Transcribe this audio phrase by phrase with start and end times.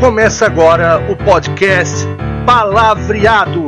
[0.00, 2.06] Começa agora o podcast
[2.46, 3.66] Palavreado.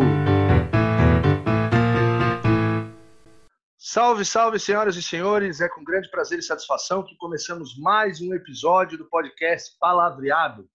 [3.77, 5.61] Salve, salve, senhoras e senhores.
[5.61, 10.71] É com grande prazer e satisfação que começamos mais um episódio do podcast Palavreado.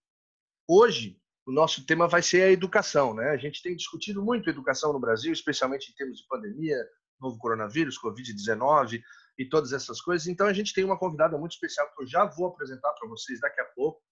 [0.68, 3.30] Hoje, o nosso tema vai ser a educação, né?
[3.30, 6.76] A gente tem discutido muito educação no Brasil, especialmente em termos de pandemia,
[7.18, 9.00] novo coronavírus, Covid-19
[9.38, 10.28] e todas essas coisas.
[10.28, 13.40] Então, a gente tem uma convidada muito especial que eu já vou apresentar para vocês
[13.40, 14.02] daqui a pouco.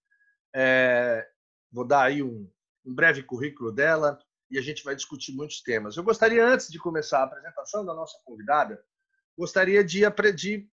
[0.55, 1.27] É,
[1.75, 2.49] vou dar aí um,
[2.85, 4.17] um breve currículo dela
[4.49, 5.97] e a gente vai discutir muitos temas.
[5.97, 8.81] Eu gostaria, antes de começar a apresentação da nossa convidada,
[9.37, 10.01] gostaria de,
[10.33, 10.69] de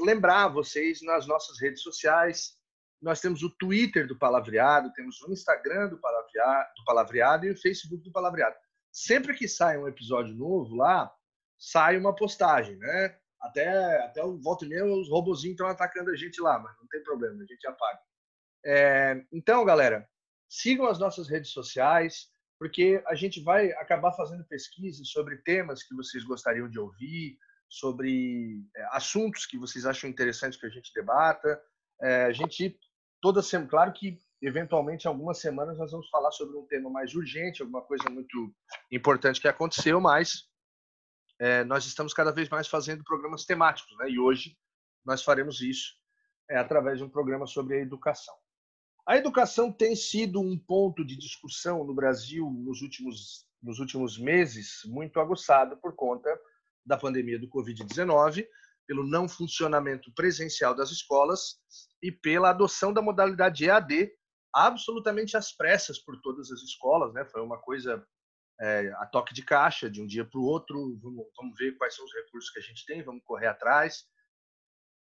[0.00, 2.56] lembrar vocês nas nossas redes sociais.
[3.02, 7.60] Nós temos o Twitter do Palavreado, temos o Instagram do Palavreado, do Palavreado e o
[7.60, 8.56] Facebook do Palavreado.
[8.90, 11.12] Sempre que sai um episódio novo lá,
[11.58, 13.18] sai uma postagem, né?
[13.38, 16.88] Até, até o volta e meia, os robozinhos estão atacando a gente lá, mas não
[16.88, 18.00] tem problema, a gente apaga.
[18.64, 20.08] É, então, galera,
[20.48, 25.94] Sigam as nossas redes sociais, porque a gente vai acabar fazendo pesquisas sobre temas que
[25.94, 27.36] vocês gostariam de ouvir,
[27.68, 31.60] sobre é, assuntos que vocês acham interessantes que a gente debata.
[32.00, 32.78] É, a gente,
[33.20, 37.62] toda semana, claro que eventualmente algumas semanas nós vamos falar sobre um tema mais urgente,
[37.62, 38.54] alguma coisa muito
[38.90, 40.44] importante que aconteceu, mas
[41.38, 44.10] é, nós estamos cada vez mais fazendo programas temáticos, né?
[44.10, 44.56] E hoje
[45.04, 45.94] nós faremos isso
[46.48, 48.34] é, através de um programa sobre a educação.
[49.06, 54.80] A educação tem sido um ponto de discussão no Brasil nos últimos, nos últimos meses
[54.84, 56.28] muito aguçado por conta
[56.84, 58.44] da pandemia do Covid-19,
[58.84, 61.60] pelo não funcionamento presencial das escolas
[62.02, 64.10] e pela adoção da modalidade EAD
[64.52, 67.14] absolutamente às pressas por todas as escolas.
[67.14, 67.24] Né?
[67.26, 68.04] Foi uma coisa
[68.60, 70.98] é, a toque de caixa, de um dia para o outro.
[71.00, 74.04] Vamos, vamos ver quais são os recursos que a gente tem, vamos correr atrás.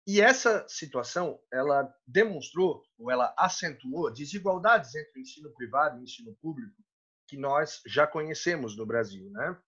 [0.08, 6.04] E essa situação, ela demonstrou, ou ela acentuou, desigualdades entre o ensino privado e o
[6.06, 6.82] ensino público
[7.28, 9.62] que nós já conhecemos no Brasil, né?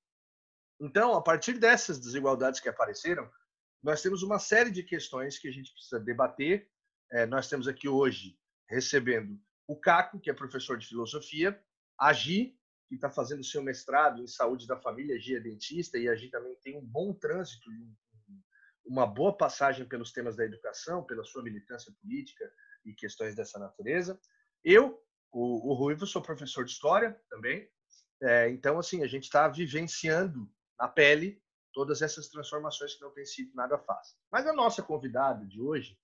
[0.80, 3.30] Então, a partir dessas desigualdades que apareceram,
[3.84, 6.72] nós temos uma série de questões que a gente precisa debater.
[7.12, 9.38] É, nós temos aqui hoje recebendo
[9.68, 11.62] o Caco, que é professor de filosofia,
[12.00, 16.08] a Gi, que está fazendo seu mestrado em saúde da família, Gi é dentista, e
[16.08, 17.94] a Gi também tem um bom trânsito um
[18.90, 22.52] uma boa passagem pelos temas da educação, pela sua militância política
[22.84, 24.20] e questões dessa natureza.
[24.64, 25.00] Eu,
[25.32, 27.70] o, o Ruivo, sou professor de história também.
[28.20, 31.40] É, então, assim, a gente está vivenciando na pele
[31.72, 34.18] todas essas transformações que não têm sido nada fácil.
[34.32, 35.96] Mas a nossa convidada de hoje,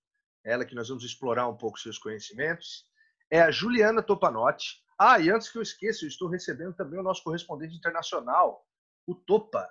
[0.44, 2.86] ela que nós vamos explorar um pouco seus conhecimentos,
[3.28, 4.80] é a Juliana Topanotti.
[4.96, 8.64] Ah, e antes que eu esqueça, eu estou recebendo também o nosso correspondente internacional,
[9.04, 9.68] o Topa,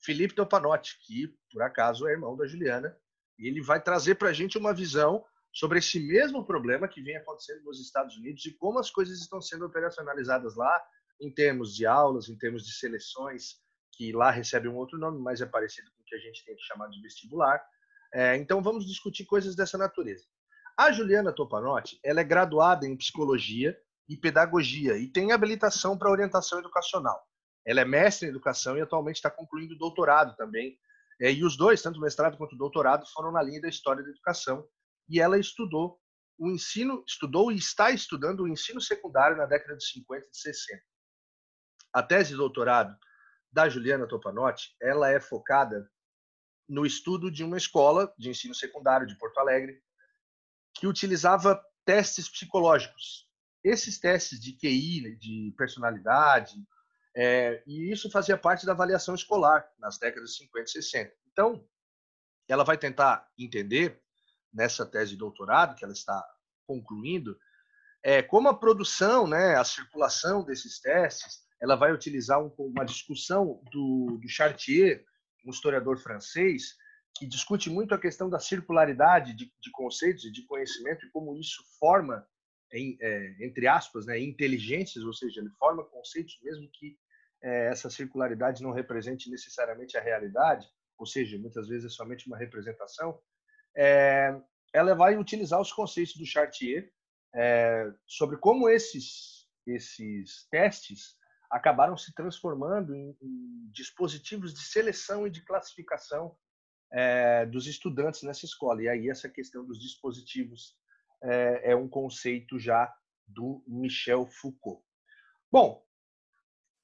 [0.00, 2.96] Felipe Topanotti, que por acaso é irmão da Juliana,
[3.38, 7.16] e ele vai trazer para a gente uma visão sobre esse mesmo problema que vem
[7.16, 10.82] acontecendo nos Estados Unidos e como as coisas estão sendo operacionalizadas lá,
[11.20, 13.56] em termos de aulas, em termos de seleções,
[13.92, 16.54] que lá recebe um outro nome, mas é parecido com o que a gente tem
[16.54, 17.60] que chamar de vestibular.
[18.14, 20.24] É, então vamos discutir coisas dessa natureza.
[20.76, 23.76] A Juliana Topanotti, ela é graduada em psicologia
[24.08, 27.20] e pedagogia e tem habilitação para orientação educacional.
[27.66, 30.78] Ela é mestre em educação e atualmente está concluindo doutorado também.
[31.20, 34.02] É, e os dois, tanto o mestrado quanto o doutorado, foram na linha da história
[34.02, 34.66] da educação.
[35.08, 36.00] E ela estudou
[36.38, 40.38] o ensino, estudou e está estudando o ensino secundário na década de 50 e de
[40.38, 40.82] 60.
[41.92, 42.96] A tese de doutorado
[43.50, 45.90] da Juliana Topanotti, ela é focada
[46.68, 49.82] no estudo de uma escola de ensino secundário de Porto Alegre
[50.74, 53.26] que utilizava testes psicológicos.
[53.64, 56.54] Esses testes de QI, de personalidade,
[57.16, 61.14] é, e isso fazia parte da avaliação escolar nas décadas de 50 e 60.
[61.32, 61.64] Então,
[62.48, 64.00] ela vai tentar entender,
[64.52, 66.24] nessa tese de doutorado que ela está
[66.66, 67.38] concluindo,
[68.02, 73.60] é, como a produção, né, a circulação desses testes, ela vai utilizar um, uma discussão
[73.72, 75.04] do, do Chartier,
[75.44, 76.76] um historiador francês,
[77.16, 81.36] que discute muito a questão da circularidade de, de conceitos e de conhecimento e como
[81.36, 82.24] isso forma,
[82.72, 86.98] é, entre aspas, né, inteligências, ou seja, ele forma conceitos mesmo que
[87.42, 90.66] é, essa circularidade não represente necessariamente a realidade,
[90.98, 93.18] ou seja, muitas vezes é somente uma representação,
[93.76, 94.34] é,
[94.72, 96.92] ela vai utilizar os conceitos do Chartier
[97.34, 101.16] é, sobre como esses, esses testes
[101.50, 106.36] acabaram se transformando em, em dispositivos de seleção e de classificação
[106.92, 108.82] é, dos estudantes nessa escola.
[108.82, 110.76] E aí essa questão dos dispositivos
[111.22, 112.92] é, é um conceito já
[113.26, 114.82] do Michel Foucault.
[115.50, 115.86] Bom,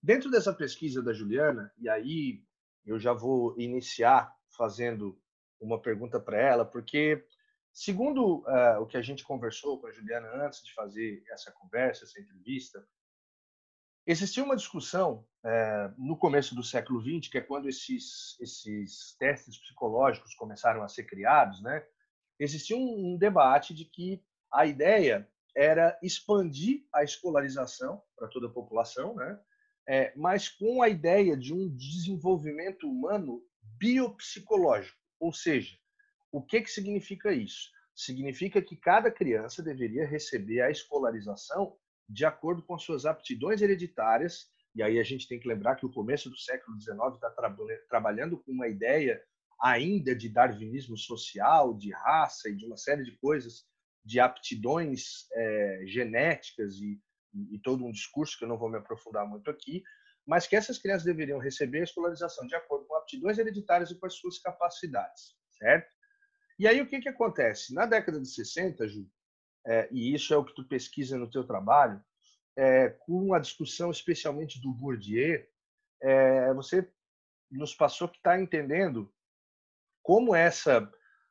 [0.03, 2.45] Dentro dessa pesquisa da Juliana, e aí
[2.85, 5.19] eu já vou iniciar fazendo
[5.59, 7.27] uma pergunta para ela, porque
[7.75, 12.05] Segundo uh, o que a gente conversou com a Juliana antes de fazer essa conversa,
[12.05, 12.87] essa entrevista,
[14.07, 19.59] existia uma discussão uh, no começo do século XX, que é quando esses, esses testes
[19.59, 21.85] psicológicos começaram a ser criados, né?
[22.39, 24.23] Existia um, um debate de que
[24.53, 29.39] a ideia era expandir a escolarização para toda a população, né?
[29.87, 33.43] É, mas com a ideia de um desenvolvimento humano
[33.79, 35.77] biopsicológico, ou seja,
[36.33, 37.71] o que, que significa isso?
[37.95, 41.77] Significa que cada criança deveria receber a escolarização
[42.09, 45.93] de acordo com suas aptidões hereditárias, e aí a gente tem que lembrar que o
[45.93, 47.55] começo do século XIX está tra
[47.89, 49.23] trabalhando com uma ideia
[49.65, 53.65] ainda de darwinismo social, de raça e de uma série de coisas,
[54.05, 57.01] de aptidões é, genéticas e,
[57.51, 59.83] e, todo um discurso que eu não vou me aprofundar muito aqui,
[60.27, 64.05] mas que essas crianças deveriam receber a escolarização de acordo com aptidões hereditárias e com
[64.05, 65.91] as suas capacidades, certo?
[66.59, 67.73] E aí o que, que acontece?
[67.73, 69.09] Na década de 60, Ju,
[69.67, 72.05] é, e isso é o que tu pesquisa no teu trabalho,
[72.55, 75.43] é, com a discussão especialmente do Bourdieu,
[76.03, 76.87] é, você
[77.51, 79.11] nos passou que está entendendo
[80.05, 80.89] como essa,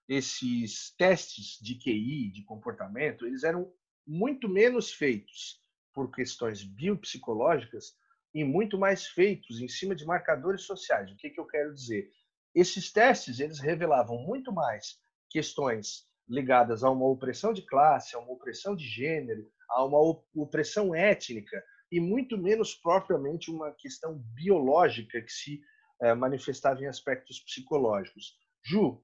[0.10, 3.72] esses testes de QI, de comportamento, eles eram
[4.06, 5.62] muito menos feitos
[5.94, 7.96] por questões biopsicológicas
[8.34, 11.12] e muito mais feitos em cima de marcadores sociais.
[11.12, 12.10] O que, que eu quero dizer?
[12.56, 15.00] Esses testes eles revelavam muito mais
[15.30, 20.00] questões ligadas a uma opressão de classe, a uma opressão de gênero, a uma
[20.36, 25.62] opressão étnica e muito menos propriamente uma questão biológica que se
[26.02, 28.42] é, manifestava em aspectos psicológicos.
[28.64, 29.04] Ju,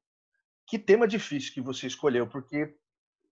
[0.66, 2.76] que tema difícil que você escolheu, porque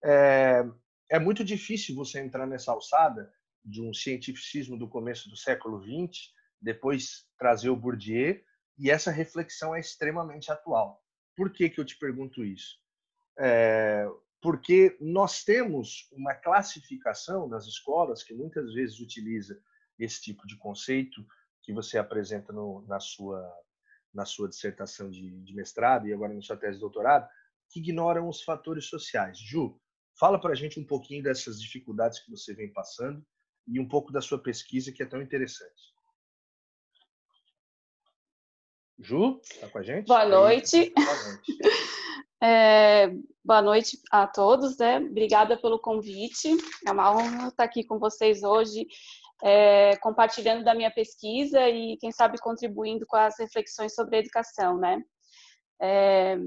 [0.03, 0.65] é,
[1.09, 3.31] é muito difícil você entrar nessa alçada
[3.63, 6.31] de um cientificismo do começo do século XX,
[6.61, 8.41] depois trazer o Bourdieu,
[8.77, 11.03] e essa reflexão é extremamente atual.
[11.35, 12.79] Por que, que eu te pergunto isso?
[13.37, 14.07] É,
[14.41, 19.59] porque nós temos uma classificação nas escolas que muitas vezes utiliza
[19.97, 21.25] esse tipo de conceito
[21.61, 23.41] que você apresenta no, na sua
[24.17, 27.29] na sua dissertação de, de, mestrado e agora na sua tese de doutorado,
[27.69, 29.37] que ignoram os fatores sociais.
[29.37, 29.79] Ju,
[30.19, 33.23] fala para a gente um pouquinho dessas dificuldades que você vem passando
[33.67, 35.93] e um pouco da sua pesquisa que é tão interessante.
[38.97, 40.07] Ju, está com a gente?
[40.07, 40.91] Boa noite.
[40.95, 41.57] Boa noite.
[42.41, 43.07] É,
[43.45, 44.97] boa noite a todos, né?
[44.97, 46.57] Obrigada pelo convite.
[46.87, 48.87] É uma honra estar aqui com vocês hoje,
[49.43, 54.77] é, compartilhando da minha pesquisa e, quem sabe, contribuindo com as reflexões sobre a educação,
[54.77, 55.01] né?
[55.81, 56.37] É,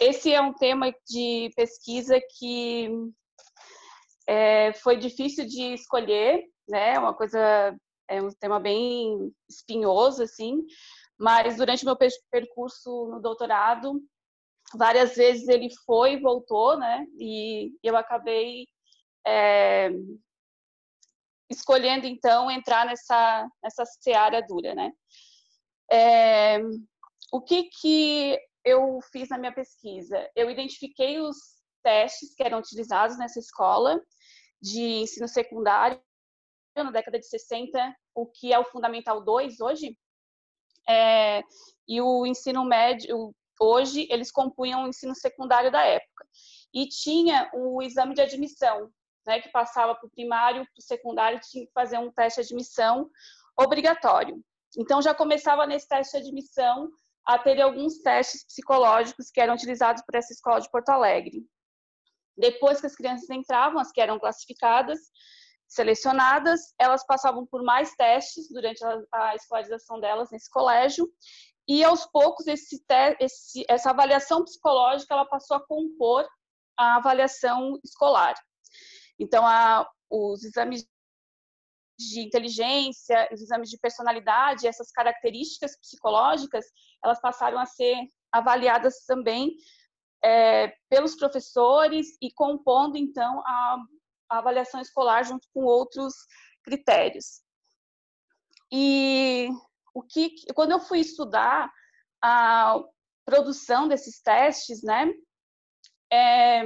[0.00, 2.90] esse é um tema de pesquisa que
[4.26, 6.98] é, foi difícil de escolher, né?
[6.98, 7.74] Uma coisa,
[8.08, 10.62] é um tema bem espinhoso, assim,
[11.18, 11.96] mas durante meu
[12.30, 14.00] percurso no doutorado,
[14.76, 17.06] várias vezes ele foi e voltou, né?
[17.18, 18.66] E eu acabei
[19.26, 19.90] é,
[21.50, 24.92] escolhendo então entrar nessa nessa seara dura, né?
[25.90, 26.58] É,
[27.32, 30.28] o que que eu fiz na minha pesquisa?
[30.36, 31.36] Eu identifiquei os
[31.82, 34.00] testes que eram utilizados nessa escola
[34.60, 36.00] de ensino secundário
[36.76, 39.96] na década de 60, o que é o Fundamental 2 hoje,
[40.88, 41.42] é,
[41.86, 46.26] e o ensino médio, hoje eles compunham o ensino secundário da época.
[46.72, 48.90] E tinha o exame de admissão,
[49.28, 52.46] né, que passava para o primário, para o secundário, tinha que fazer um teste de
[52.46, 53.10] admissão
[53.60, 54.42] obrigatório.
[54.76, 56.88] Então, já começava nesse teste de admissão
[57.26, 61.44] a ter alguns testes psicológicos que eram utilizados por essa escola de Porto Alegre.
[62.38, 64.98] Depois que as crianças entravam, as que eram classificadas,
[65.68, 68.82] selecionadas, elas passavam por mais testes durante
[69.12, 71.06] a, escolarização delas nesse colégio
[71.68, 72.82] e aos poucos esse,
[73.20, 76.26] esse, essa avaliação psicológica ela passou a compor
[76.78, 78.34] a avaliação escolar.
[79.18, 80.86] Então, a, os exames
[81.98, 86.64] de inteligência, os exames de personalidade, essas características psicológicas,
[87.02, 87.96] elas passaram a ser
[88.30, 89.56] avaliadas também
[90.22, 93.76] é, pelos professores e compondo então a,
[94.30, 96.14] a avaliação escolar junto com outros
[96.62, 97.42] critérios.
[98.70, 99.48] E
[99.94, 101.72] o que, quando eu fui estudar
[102.22, 102.76] a
[103.24, 105.10] produção desses testes, né,
[106.12, 106.62] é,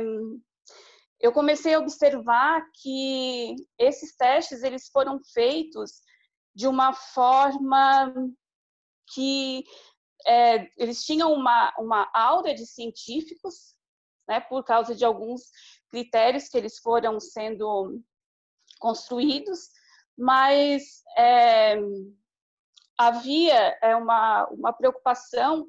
[1.22, 6.02] eu comecei a observar que esses testes eles foram feitos
[6.52, 8.12] de uma forma
[9.14, 9.62] que
[10.26, 13.74] é, eles tinham uma, uma aura de científicos,
[14.28, 15.42] né, por causa de alguns
[15.90, 18.02] critérios que eles foram sendo
[18.80, 19.70] construídos,
[20.18, 21.76] mas é,
[22.98, 25.68] havia é, uma, uma preocupação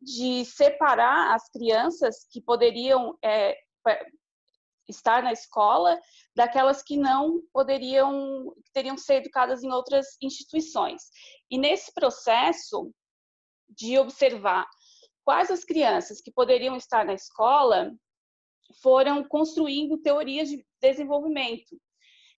[0.00, 3.56] de separar as crianças que poderiam é,
[4.92, 5.98] estar na escola
[6.34, 11.02] daquelas que não poderiam, que teriam ser educadas em outras instituições.
[11.50, 12.92] E nesse processo
[13.68, 14.66] de observar
[15.24, 17.92] quais as crianças que poderiam estar na escola
[18.80, 21.76] foram construindo teorias de desenvolvimento,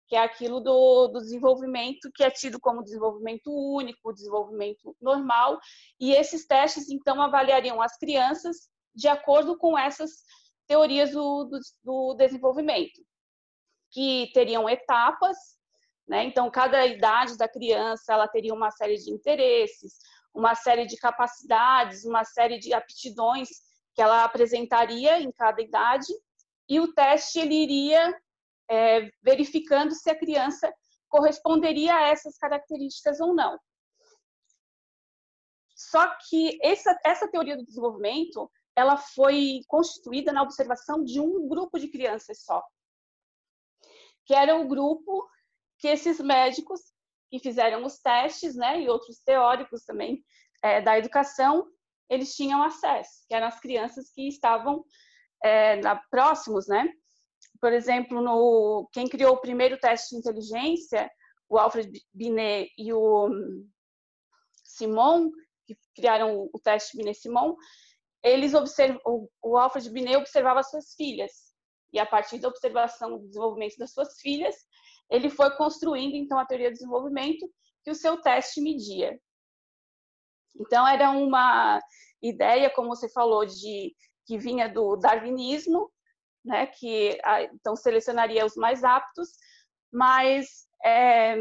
[0.08, 5.60] que é aquilo do, do desenvolvimento que é tido como desenvolvimento único, desenvolvimento normal,
[6.00, 10.12] e esses testes, então, avaliariam as crianças de acordo com essas
[10.68, 13.02] teorias do, do, do desenvolvimento,
[13.92, 15.38] que teriam etapas,
[16.08, 16.24] né?
[16.24, 19.94] Então, cada idade da criança, ela teria uma série de interesses,
[20.34, 23.50] uma série de capacidades, uma série de aptidões
[23.94, 26.12] que ela apresentaria em cada idade,
[26.68, 28.20] e o teste ele iria
[28.70, 30.74] é, verificando se a criança
[31.08, 33.58] corresponderia a essas características ou não.
[35.76, 41.80] Só que essa, essa teoria do desenvolvimento ela foi constituída na observação de um grupo
[41.80, 42.64] de crianças só,
[44.26, 45.28] que era o grupo
[45.78, 46.82] que esses médicos
[47.30, 50.24] que fizeram os testes, né, e outros teóricos também
[50.62, 51.68] é, da educação,
[52.10, 54.84] eles tinham acesso, que eram as crianças que estavam
[55.44, 56.88] é, na, próximos, né,
[57.60, 61.10] por exemplo, no quem criou o primeiro teste de inteligência,
[61.50, 63.30] o Alfred Binet e o
[64.64, 65.32] Simon,
[65.66, 67.56] que criaram o teste Binet-Simon,
[68.24, 69.00] eles observam,
[69.42, 71.32] o Alfred Binet observava suas filhas
[71.92, 74.56] e a partir da observação do desenvolvimento das suas filhas,
[75.10, 77.48] ele foi construindo então a teoria do desenvolvimento
[77.84, 79.20] que o seu teste media.
[80.60, 81.80] Então era uma
[82.22, 83.94] ideia, como você falou, de
[84.26, 85.92] que vinha do darwinismo,
[86.44, 87.20] né, que
[87.54, 89.30] então selecionaria os mais aptos,
[89.92, 91.36] mas é,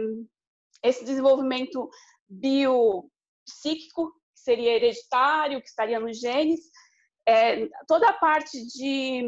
[0.83, 1.89] esse desenvolvimento
[2.29, 6.61] biopsíquico, que seria hereditário, que estaria nos genes,
[7.27, 9.23] é, toda a parte de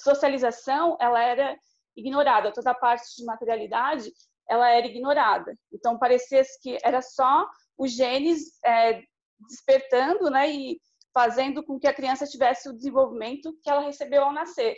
[0.00, 1.56] socialização, ela era
[1.96, 4.10] ignorada, toda a parte de materialidade,
[4.48, 5.56] ela era ignorada.
[5.72, 9.02] Então, parecia que era só os genes é,
[9.48, 10.80] despertando, né, e
[11.12, 14.76] fazendo com que a criança tivesse o desenvolvimento que ela recebeu ao nascer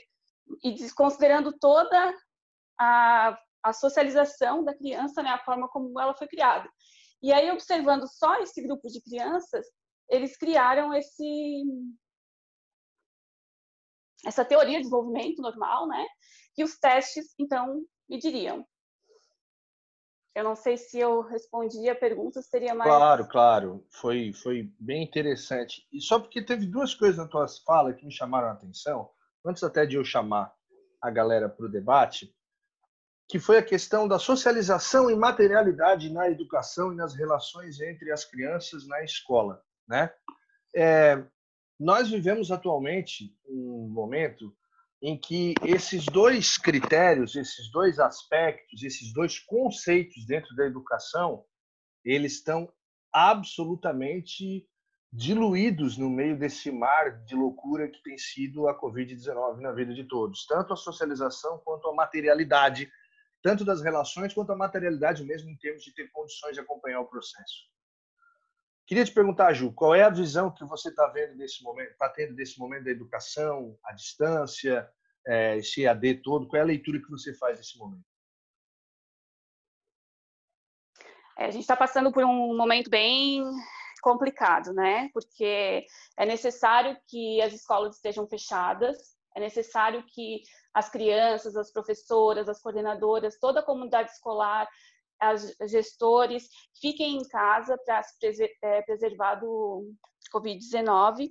[0.63, 2.15] e desconsiderando toda
[2.79, 6.69] a, a socialização da criança, né, a forma como ela foi criada.
[7.23, 9.67] E aí, observando só esse grupo de crianças,
[10.09, 11.65] eles criaram esse
[14.27, 16.05] essa teoria de desenvolvimento normal, né?
[16.55, 18.67] Que os testes, então, mediriam.
[20.35, 22.91] Eu não sei se eu respondi a pergunta, seria mais.
[22.91, 23.87] Claro, claro.
[23.91, 25.87] Foi, foi bem interessante.
[25.91, 29.11] E só porque teve duas coisas na tua fala que me chamaram a atenção,
[29.45, 30.53] antes até de eu chamar
[31.01, 32.35] a galera para o debate,
[33.29, 38.25] que foi a questão da socialização e materialidade na educação e nas relações entre as
[38.25, 40.13] crianças na escola, né?
[40.75, 41.25] É,
[41.79, 44.55] nós vivemos atualmente um momento
[45.03, 51.45] em que esses dois critérios, esses dois aspectos, esses dois conceitos dentro da educação,
[52.05, 52.73] eles estão
[53.13, 54.67] absolutamente
[55.13, 60.05] diluídos no meio desse mar de loucura que tem sido a Covid-19 na vida de
[60.05, 62.91] todos, tanto a socialização quanto a materialidade,
[63.43, 67.07] tanto das relações quanto a materialidade mesmo em termos de ter condições de acompanhar o
[67.07, 67.76] processo.
[68.87, 72.09] Queria te perguntar, Ju, qual é a visão que você está vendo nesse momento, está
[72.09, 74.89] tendo desse momento da educação, a distância,
[75.27, 76.47] é, esse EAD todo?
[76.47, 78.05] Qual é a leitura que você faz nesse momento?
[81.37, 83.45] É, a gente está passando por um momento bem
[84.01, 85.11] complicado, né?
[85.13, 85.85] Porque
[86.17, 92.63] é necessário que as escolas estejam fechadas, é necessário que as crianças, as professoras, as
[92.63, 94.69] coordenadoras, toda a comunidade escolar
[95.21, 96.49] as gestores
[96.81, 98.17] fiquem em casa para se
[98.63, 99.93] é, preservar do
[100.33, 101.29] Covid-19.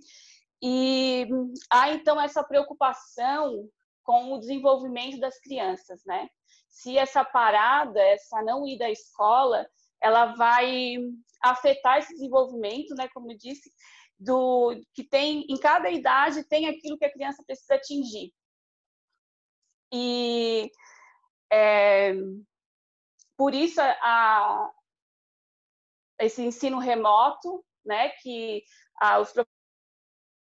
[0.62, 1.28] E
[1.70, 3.70] há então essa preocupação
[4.04, 6.28] com o desenvolvimento das crianças, né?
[6.70, 9.68] Se essa parada, essa não ida à escola,
[10.02, 10.98] ela vai
[11.42, 13.08] afetar esse desenvolvimento, né?
[13.14, 13.70] Como eu disse,
[14.18, 18.32] do que tem em cada idade tem aquilo que a criança precisa atingir.
[19.92, 20.72] E
[21.52, 22.14] é,
[23.38, 24.72] por isso a,
[26.20, 28.64] esse ensino remoto, né, que
[29.00, 29.34] a, os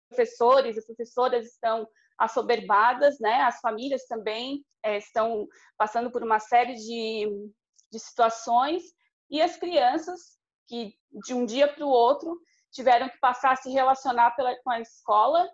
[0.08, 1.86] professores e professoras estão
[2.18, 5.46] assoberbadas, né, as famílias também é, estão
[5.76, 7.50] passando por uma série de,
[7.90, 8.82] de situações
[9.30, 13.70] e as crianças que de um dia para o outro tiveram que passar a se
[13.70, 15.48] relacionar pela, com a escola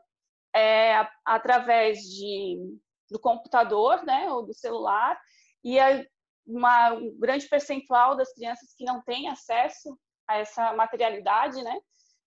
[0.55, 2.59] é, através de,
[3.11, 5.19] do computador, né, ou do celular,
[5.63, 6.05] e a,
[6.47, 11.79] uma, um grande percentual das crianças que não têm acesso a essa materialidade, né?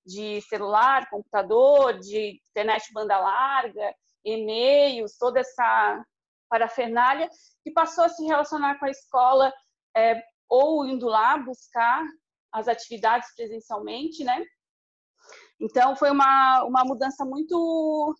[0.05, 6.05] de celular, computador, de internet banda larga, e-mails, toda essa
[6.49, 7.29] parafernália,
[7.63, 9.53] que passou a se relacionar com a escola
[9.95, 12.03] é, ou indo lá buscar
[12.51, 14.43] as atividades presencialmente, né?
[15.59, 18.15] Então, foi uma, uma mudança muito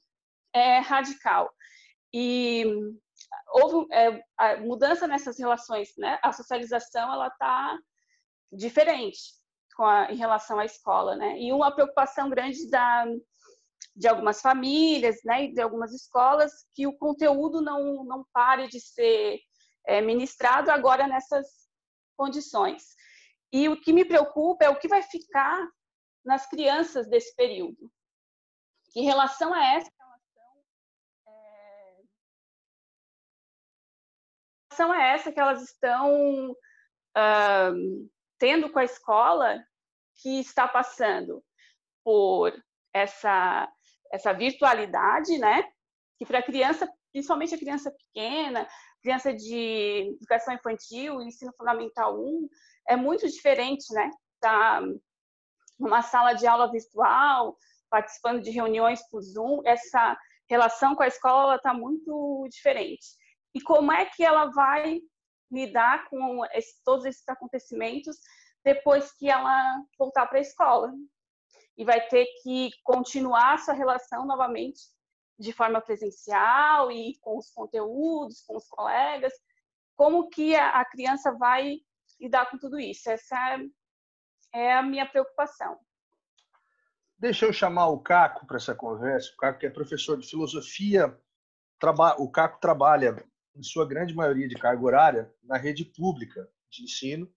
[0.54, 1.52] é, radical.
[2.14, 2.66] E
[3.54, 6.20] houve é, mudança nessas relações, né?
[6.22, 7.78] A socialização, ela está
[8.52, 9.20] diferente
[9.80, 11.40] a, em relação à escola, né?
[11.40, 13.06] E uma preocupação grande da,
[13.96, 15.46] de algumas famílias, né?
[15.46, 19.40] E de algumas escolas, que o conteúdo não, não pare de ser
[19.86, 21.48] é, ministrado agora nessas
[22.18, 22.84] condições.
[23.52, 25.68] E o que me preocupa é o que vai ficar
[26.26, 27.92] nas crianças desse período.
[28.92, 29.92] Que relação é essa?
[34.74, 39.64] Relação é essa que elas estão uh, tendo com a escola
[40.22, 41.44] que está passando
[42.04, 42.52] por
[42.94, 43.72] essa
[44.12, 45.64] essa virtualidade, né?
[46.20, 48.68] Que para a criança, principalmente a criança pequena,
[49.02, 52.48] criança de educação infantil, ensino fundamental 1,
[52.90, 54.12] é muito diferente, né?
[54.40, 54.82] Tá
[55.80, 57.58] numa sala de aula virtual,
[57.90, 60.16] participando de reuniões por Zoom, essa
[60.48, 63.23] relação com a escola está muito diferente.
[63.54, 65.00] E como é que ela vai
[65.52, 68.18] lidar com esse, todos esses acontecimentos
[68.64, 70.92] depois que ela voltar para a escola?
[71.78, 74.82] E vai ter que continuar essa relação novamente
[75.40, 79.34] de forma presencial e com os conteúdos, com os colegas.
[79.96, 81.78] Como que a criança vai
[82.20, 83.10] lidar com tudo isso?
[83.10, 83.66] Essa é
[84.54, 85.80] é a minha preocupação.
[87.18, 89.32] Deixa eu chamar o Caco para essa conversa.
[89.34, 91.18] O Caco que é professor de filosofia,
[92.18, 97.32] o Caco trabalha, em sua grande maioria de carga horária, na rede pública de ensino,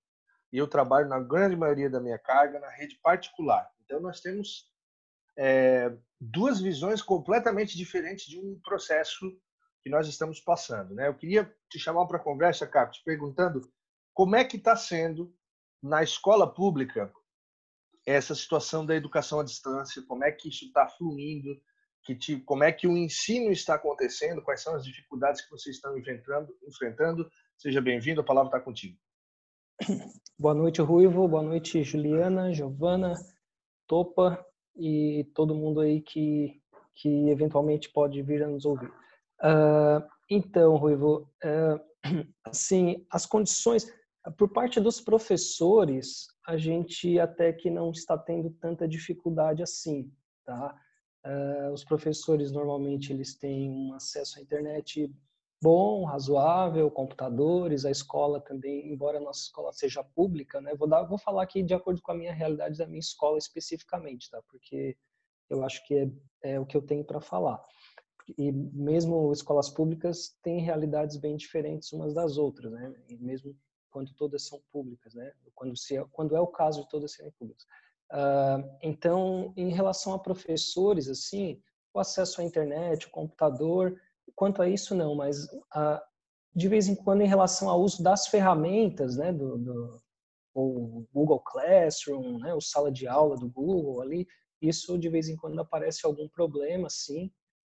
[0.52, 3.70] e eu trabalho, na grande maioria da minha carga, na rede particular.
[3.84, 4.70] Então, nós temos
[5.36, 9.30] é, duas visões completamente diferentes de um processo
[9.82, 10.94] que nós estamos passando.
[10.94, 11.08] Né?
[11.08, 13.60] Eu queria te chamar para a conversa, Caco, te perguntando
[14.14, 15.34] como é que está sendo
[15.82, 17.12] na escola pública
[18.04, 21.60] essa situação da educação à distância, como é que isso está fluindo,
[22.06, 25.74] que tipo, como é que o ensino está acontecendo, quais são as dificuldades que vocês
[25.74, 26.56] estão enfrentando.
[26.66, 27.28] enfrentando.
[27.58, 28.96] Seja bem-vindo, a palavra está contigo.
[30.38, 31.26] Boa noite, Ruivo.
[31.26, 33.14] Boa noite, Juliana, Giovana,
[33.88, 36.62] Topa e todo mundo aí que,
[36.94, 38.92] que eventualmente pode vir a nos ouvir.
[39.40, 41.80] Uh, então, Ruivo, uh,
[42.46, 43.92] assim, as condições
[44.38, 50.12] por parte dos professores, a gente até que não está tendo tanta dificuldade assim,
[50.44, 50.74] tá?
[51.26, 55.12] Uh, os professores normalmente eles têm um acesso à internet
[55.60, 60.72] bom, razoável, computadores, a escola também, embora a nossa escola seja pública, né?
[60.76, 64.30] Vou dar, vou falar aqui de acordo com a minha realidade da minha escola especificamente,
[64.30, 64.40] tá?
[64.48, 64.96] Porque
[65.50, 66.10] eu acho que é,
[66.42, 67.60] é o que eu tenho para falar.
[68.38, 72.94] E mesmo escolas públicas têm realidades bem diferentes umas das outras, né?
[73.08, 73.56] E mesmo
[73.90, 75.32] quando todas são públicas, né?
[75.54, 77.66] Quando, se, é, quando é o caso de todas serem públicas.
[78.12, 81.60] Uh, então, em relação a professores, assim,
[81.92, 84.00] o acesso à internet, o computador,
[84.34, 86.00] quanto a isso não, mas uh,
[86.54, 92.38] de vez em quando em relação ao uso das ferramentas, né, do, do Google Classroom,
[92.38, 94.26] né, o sala de aula do Google ali,
[94.60, 97.30] isso de vez em quando aparece algum problema, sim,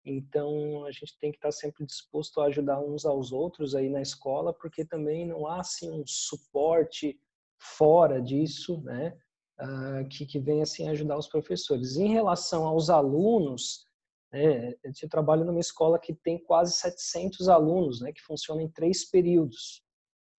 [0.05, 4.01] então, a gente tem que estar sempre disposto a ajudar uns aos outros aí na
[4.01, 7.21] escola, porque também não há assim um suporte
[7.59, 9.16] fora disso, né,
[9.61, 11.96] uh, que, que venha assim ajudar os professores.
[11.96, 13.85] Em relação aos alunos,
[14.33, 19.09] né, eu trabalho numa escola que tem quase 700 alunos, né, que funciona em três
[19.09, 19.83] períodos.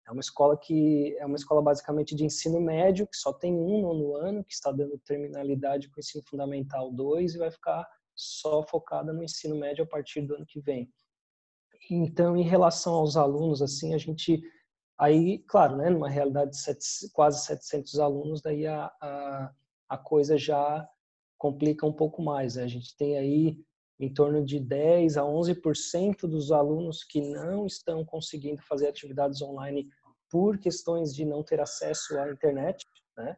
[0.08, 3.94] É uma escola que é uma escola basicamente de ensino médio, que só tem um
[3.94, 8.64] no ano, que está dando terminalidade com o ensino fundamental 2 e vai ficar só
[8.64, 10.92] focada no ensino médio a partir do ano que vem.
[11.90, 14.42] Então, em relação aos alunos, assim, a gente
[15.02, 19.52] aí, claro, né, numa realidade de sete, quase 700 alunos, daí a, a,
[19.90, 20.88] a coisa já
[21.40, 22.56] complica um pouco mais.
[22.56, 22.64] Né?
[22.64, 23.60] A gente tem aí
[24.00, 29.90] em torno de 10 a 11% dos alunos que não estão conseguindo fazer atividades online
[30.30, 32.86] por questões de não ter acesso à internet,
[33.18, 33.36] né?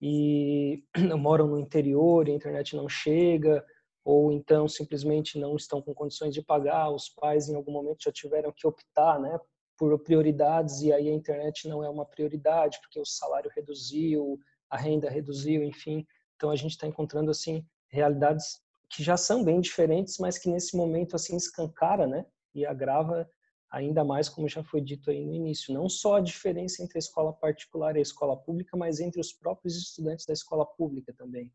[0.00, 0.82] E
[1.18, 3.64] moram no interior, a internet não chega,
[4.04, 8.12] ou então simplesmente não estão com condições de pagar, os pais em algum momento já
[8.12, 9.38] tiveram que optar, né,
[9.76, 14.38] por prioridades e aí a internet não é uma prioridade porque o salário reduziu,
[14.70, 16.06] a renda reduziu, enfim.
[16.36, 20.76] Então a gente está encontrando assim realidades que já são bem diferentes, mas que nesse
[20.76, 23.28] momento assim escancara, né, e agrava
[23.70, 27.00] ainda mais como já foi dito aí no início, não só a diferença entre a
[27.00, 31.52] escola particular e a escola pública, mas entre os próprios estudantes da escola pública também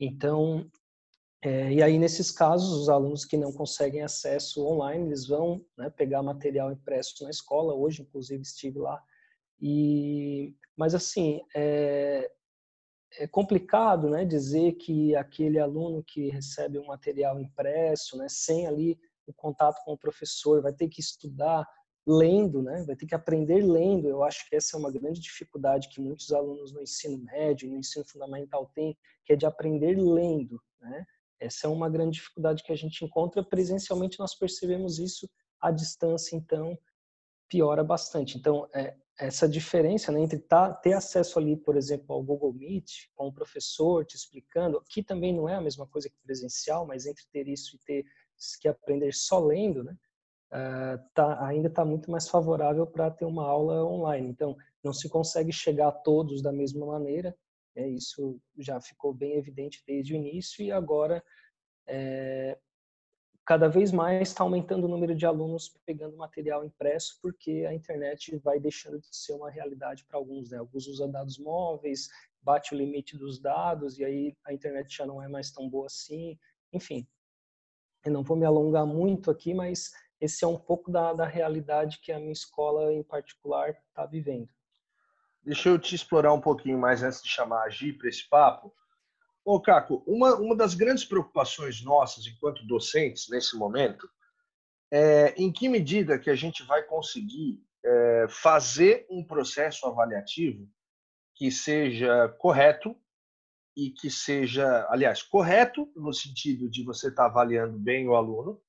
[0.00, 0.68] Então,
[1.44, 5.90] é, e aí nesses casos, os alunos que não conseguem acesso online, eles vão né,
[5.90, 7.74] pegar material impresso na escola.
[7.74, 9.02] Hoje, inclusive, estive lá.
[9.60, 12.30] E, mas assim, é,
[13.18, 18.98] é complicado, né, dizer que aquele aluno que recebe um material impresso, né, sem ali
[19.26, 21.68] o contato com o professor, vai ter que estudar
[22.06, 22.84] lendo, né?
[22.86, 24.08] Vai ter que aprender lendo.
[24.08, 27.78] Eu acho que essa é uma grande dificuldade que muitos alunos no ensino médio, no
[27.78, 31.06] ensino fundamental têm, que é de aprender lendo, né?
[31.44, 34.18] Essa é uma grande dificuldade que a gente encontra presencialmente.
[34.18, 35.28] Nós percebemos isso
[35.60, 36.78] à distância, então
[37.48, 38.36] piora bastante.
[38.36, 43.08] Então, é, essa diferença né, entre tá, ter acesso ali, por exemplo, ao Google Meet,
[43.14, 47.06] com o professor te explicando, que também não é a mesma coisa que presencial, mas
[47.06, 48.04] entre ter isso e ter
[48.60, 49.96] que aprender só lendo, né,
[50.52, 54.28] uh, tá, ainda está muito mais favorável para ter uma aula online.
[54.28, 57.36] Então, não se consegue chegar a todos da mesma maneira,
[57.76, 61.22] é, isso já ficou bem evidente desde o início e agora
[61.86, 62.58] é,
[63.44, 68.36] cada vez mais está aumentando o número de alunos pegando material impresso, porque a internet
[68.38, 70.50] vai deixando de ser uma realidade para alguns.
[70.50, 70.58] Né?
[70.58, 72.08] Alguns usam dados móveis,
[72.40, 75.86] bate o limite dos dados, e aí a internet já não é mais tão boa
[75.86, 76.38] assim.
[76.72, 77.06] Enfim,
[78.04, 82.00] eu não vou me alongar muito aqui, mas esse é um pouco da, da realidade
[82.00, 84.48] que a minha escola, em particular, está vivendo.
[85.44, 88.74] Deixa eu te explorar um pouquinho mais antes de chamar a Gi para esse papo.
[89.44, 94.08] Ô, Caco, uma, uma das grandes preocupações nossas enquanto docentes nesse momento
[94.90, 100.66] é em que medida que a gente vai conseguir é, fazer um processo avaliativo
[101.34, 102.96] que seja correto
[103.76, 108.62] e que seja, aliás, correto no sentido de você estar tá avaliando bem o aluno,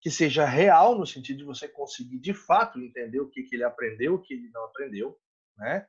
[0.00, 3.64] que seja real no sentido de você conseguir de fato entender o que, que ele
[3.64, 5.18] aprendeu, o que ele não aprendeu,
[5.56, 5.86] né?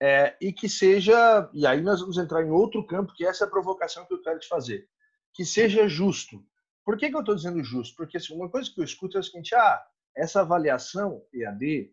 [0.00, 3.46] É, e que seja, e aí nós vamos entrar em outro campo, que é essa
[3.46, 4.88] provocação que eu quero te fazer,
[5.32, 6.44] que seja justo.
[6.84, 7.96] Por que, que eu estou dizendo justo?
[7.96, 9.84] Porque assim, uma coisa que eu escuto é o seguinte, ah,
[10.16, 11.92] essa avaliação EAD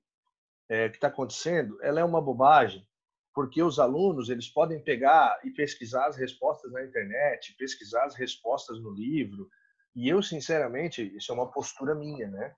[0.70, 2.86] é, que está acontecendo, ela é uma bobagem,
[3.34, 8.82] porque os alunos eles podem pegar e pesquisar as respostas na internet, pesquisar as respostas
[8.82, 9.50] no livro,
[9.96, 12.56] e eu, sinceramente, isso é uma postura minha, né?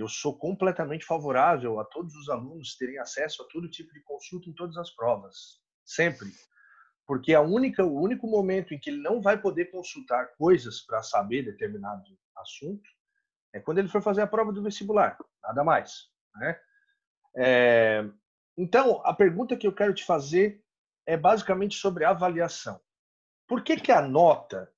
[0.00, 4.48] Eu sou completamente favorável a todos os alunos terem acesso a todo tipo de consulta
[4.48, 6.28] em todas as provas, sempre.
[7.06, 11.02] Porque a única, o único momento em que ele não vai poder consultar coisas para
[11.02, 12.04] saber determinado
[12.36, 12.88] assunto
[13.52, 16.10] é quando ele for fazer a prova do vestibular, nada mais.
[16.36, 16.60] Né?
[17.36, 18.04] É,
[18.56, 20.62] então, a pergunta que eu quero te fazer
[21.06, 22.80] é basicamente sobre avaliação.
[23.46, 24.70] Por que, que a nota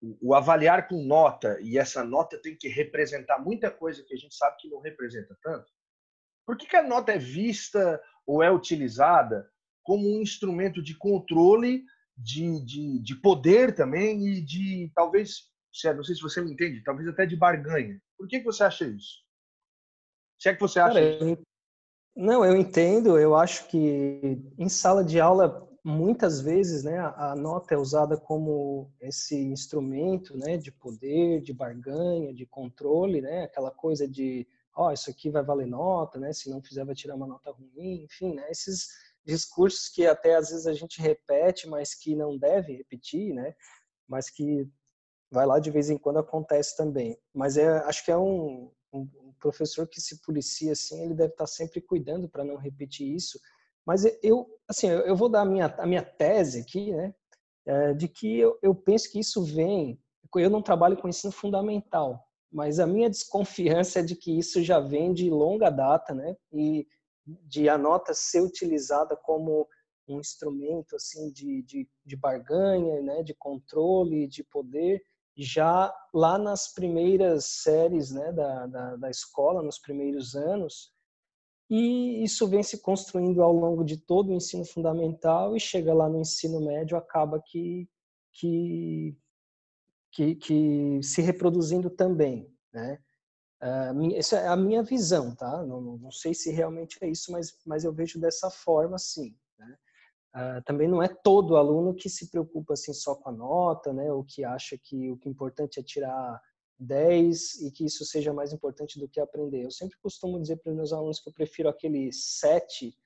[0.00, 4.34] o avaliar com nota, e essa nota tem que representar muita coisa que a gente
[4.34, 5.70] sabe que não representa tanto,
[6.46, 9.50] por que, que a nota é vista ou é utilizada
[9.82, 11.84] como um instrumento de controle,
[12.16, 15.50] de, de, de poder também e de, talvez,
[15.94, 18.00] não sei se você me entende, talvez até de barganha?
[18.16, 19.22] Por que, que você acha isso?
[20.38, 21.42] Se é que você acha Cara, isso?
[22.16, 23.18] Não, eu entendo.
[23.18, 28.92] Eu acho que em sala de aula muitas vezes né, a, nota é usada como
[29.00, 34.46] esse instrumento né, de poder, de barganha, de controle, né, aquela coisa de,
[34.76, 37.50] ó, oh, isso aqui vai valer nota, né, se não fizer vai tirar uma nota
[37.50, 38.88] ruim, enfim, né, esses
[39.24, 43.54] discursos que até às vezes a gente repete, mas que não deve repetir, né,
[44.06, 44.68] mas que
[45.30, 47.18] vai lá de vez em quando acontece também.
[47.32, 49.08] Mas é, acho que é um, um
[49.40, 53.40] professor que se policia assim, ele deve estar sempre cuidando para não repetir isso,
[53.88, 57.14] mas eu, assim, eu vou dar a minha, a minha tese aqui, né,
[57.64, 59.98] é, de que eu, eu penso que isso vem.
[60.36, 62.22] Eu não trabalho com ensino fundamental,
[62.52, 66.86] mas a minha desconfiança é de que isso já vem de longa data, né, e
[67.26, 69.66] de a nota ser utilizada como
[70.06, 75.02] um instrumento assim de, de, de barganha, né, de controle, de poder,
[75.34, 80.92] já lá nas primeiras séries né, da, da, da escola, nos primeiros anos,
[81.70, 86.08] e isso vem se construindo ao longo de todo o ensino fundamental e chega lá
[86.08, 87.86] no ensino médio, acaba que,
[88.32, 89.16] que,
[90.10, 92.50] que, que se reproduzindo também.
[92.72, 92.98] Né?
[94.14, 95.62] Essa é a minha visão, tá?
[95.64, 99.36] Não, não, sei se realmente é isso, mas, mas eu vejo dessa forma, sim.
[99.58, 99.76] Né?
[100.36, 104.12] Uh, também não é todo aluno que se preocupa assim só com a nota, né?
[104.12, 106.40] Ou que acha que o que é importante é tirar
[106.78, 109.64] 10 e que isso seja mais importante do que aprender.
[109.64, 112.96] Eu sempre costumo dizer para os meus alunos que eu prefiro aquele 7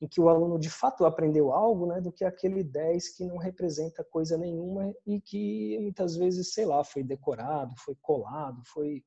[0.00, 3.36] em que o aluno de fato aprendeu algo, né, do que aquele 10 que não
[3.36, 9.02] representa coisa nenhuma e que muitas vezes, sei lá, foi decorado, foi colado, foi,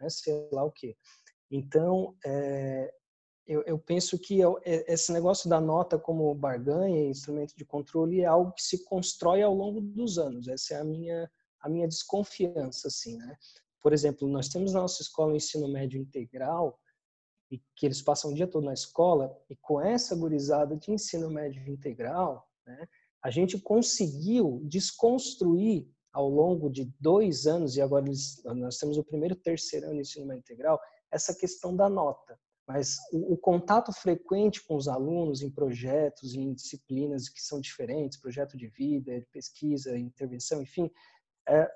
[0.00, 0.96] né, sei lá o quê.
[1.50, 2.92] Então, é,
[3.46, 8.26] eu, eu, penso que eu, esse negócio da nota como barganha, instrumento de controle, é
[8.26, 10.48] algo que se constrói ao longo dos anos.
[10.48, 11.30] Essa é a minha,
[11.60, 13.36] a minha desconfiança, assim, né?
[13.82, 16.78] Por exemplo, nós temos na nossa escola o ensino médio integral,
[17.50, 21.28] e que eles passam o dia todo na escola, e com essa gurizada de ensino
[21.30, 22.88] médio integral, né,
[23.22, 28.04] a gente conseguiu desconstruir ao longo de dois anos, e agora
[28.54, 32.38] nós temos o primeiro terceiro ano de ensino médio integral, essa questão da nota.
[32.66, 38.20] Mas o, o, contato frequente com os alunos em projetos, em disciplinas que são diferentes,
[38.20, 40.88] projeto de vida, de pesquisa, intervenção, enfim,
[41.48, 41.70] é,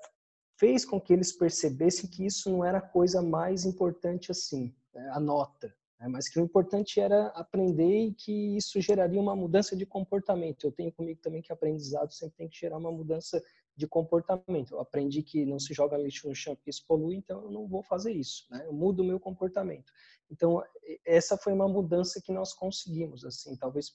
[0.57, 5.09] fez com que eles percebessem que isso não era a coisa mais importante assim, né,
[5.13, 9.75] a nota, né, mas que o importante era aprender e que isso geraria uma mudança
[9.75, 10.65] de comportamento.
[10.65, 13.41] Eu tenho comigo também que aprendizado sempre tem que gerar uma mudança
[13.77, 14.73] de comportamento.
[14.73, 17.67] Eu aprendi que não se joga lixo no chão porque isso polui, então eu não
[17.67, 18.63] vou fazer isso, né?
[18.65, 19.91] Eu mudo o meu comportamento.
[20.31, 20.63] Então
[21.05, 23.89] essa foi uma mudança que nós conseguimos, assim, talvez.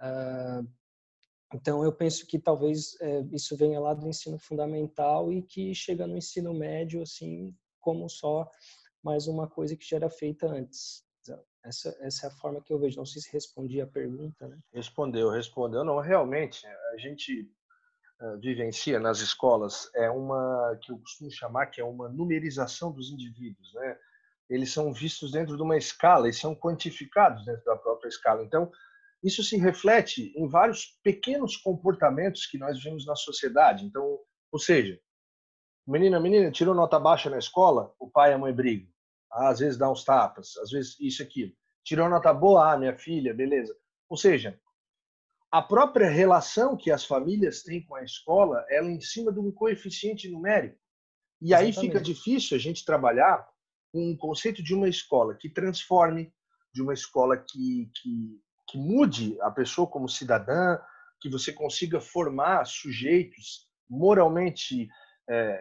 [0.00, 0.66] Uh,
[1.54, 6.06] então eu penso que talvez é, isso venha lá do ensino fundamental e que chega
[6.06, 8.48] no ensino médio, assim, como só
[9.02, 11.04] mais uma coisa que já era feita antes.
[11.62, 12.96] Essa, essa é a forma que eu vejo.
[12.96, 14.58] Não sei se respondi a pergunta, né?
[14.72, 15.84] Respondeu, respondeu.
[15.84, 17.50] Não, realmente, a gente
[18.20, 23.10] uh, vivencia nas escolas é uma que eu costumo chamar que é uma numerização dos
[23.10, 23.98] indivíduos, né?
[24.48, 28.42] Eles são vistos dentro de uma escala e são quantificados dentro da própria escala.
[28.42, 28.70] Então,
[29.22, 33.84] isso se reflete em vários pequenos comportamentos que nós vemos na sociedade.
[33.84, 34.18] Então,
[34.50, 34.98] ou seja,
[35.86, 38.88] menina, menina, tirou nota baixa na escola, o pai e a mãe brigam.
[39.30, 41.56] Às vezes dá uns tapas, às vezes isso aqui.
[41.84, 43.74] Tirou nota boa, ah, minha filha, beleza.
[44.08, 44.58] Ou seja,
[45.50, 49.40] a própria relação que as famílias têm com a escola, ela é em cima de
[49.40, 50.78] um coeficiente numérico.
[51.40, 51.78] E Exatamente.
[51.78, 53.48] aí fica difícil a gente trabalhar
[53.92, 56.32] com um conceito de uma escola que transforme,
[56.72, 60.78] de uma escola que, que, que mude a pessoa como cidadã,
[61.20, 64.88] que você consiga formar sujeitos moralmente
[65.28, 65.60] é,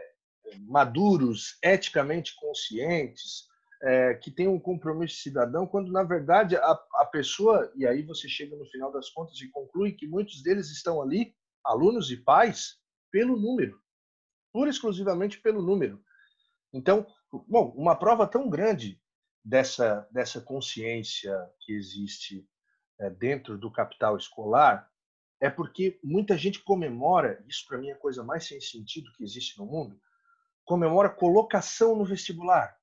[0.68, 3.48] maduros, eticamente conscientes,
[3.82, 8.30] é, que tem um compromisso cidadão, quando na verdade a, a pessoa, e aí você
[8.30, 12.78] chega no final das contas e conclui que muitos deles estão ali, alunos e pais,
[13.12, 13.82] pelo número,
[14.54, 16.00] pura e exclusivamente pelo número.
[16.72, 17.08] Então,
[17.48, 19.02] bom, uma prova tão grande
[19.44, 22.48] dessa, dessa consciência que existe
[23.08, 24.90] dentro do capital escolar
[25.40, 29.24] é porque muita gente comemora, isso para mim é a coisa mais sem sentido que
[29.24, 30.00] existe no mundo,
[30.66, 32.78] comemora colocação no vestibular.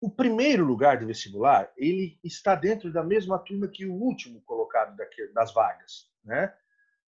[0.00, 4.96] O primeiro lugar do vestibular, ele está dentro da mesma turma que o último colocado
[5.34, 6.54] das vagas, né?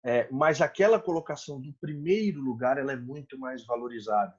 [0.03, 4.39] É, mas aquela colocação do primeiro lugar, ela é muito mais valorizada.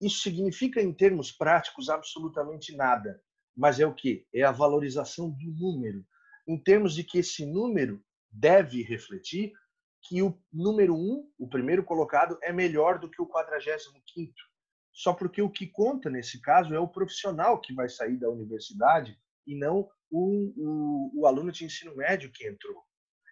[0.00, 3.22] Isso significa, em termos práticos, absolutamente nada.
[3.54, 4.26] Mas é o que?
[4.32, 6.04] É a valorização do número.
[6.46, 9.52] Em termos de que esse número deve refletir
[10.02, 14.42] que o número um, o primeiro colocado, é melhor do que o quadragésimo quinto
[14.94, 19.18] só porque o que conta nesse caso é o profissional que vai sair da universidade
[19.44, 22.80] e não o, o, o aluno de ensino médio que entrou.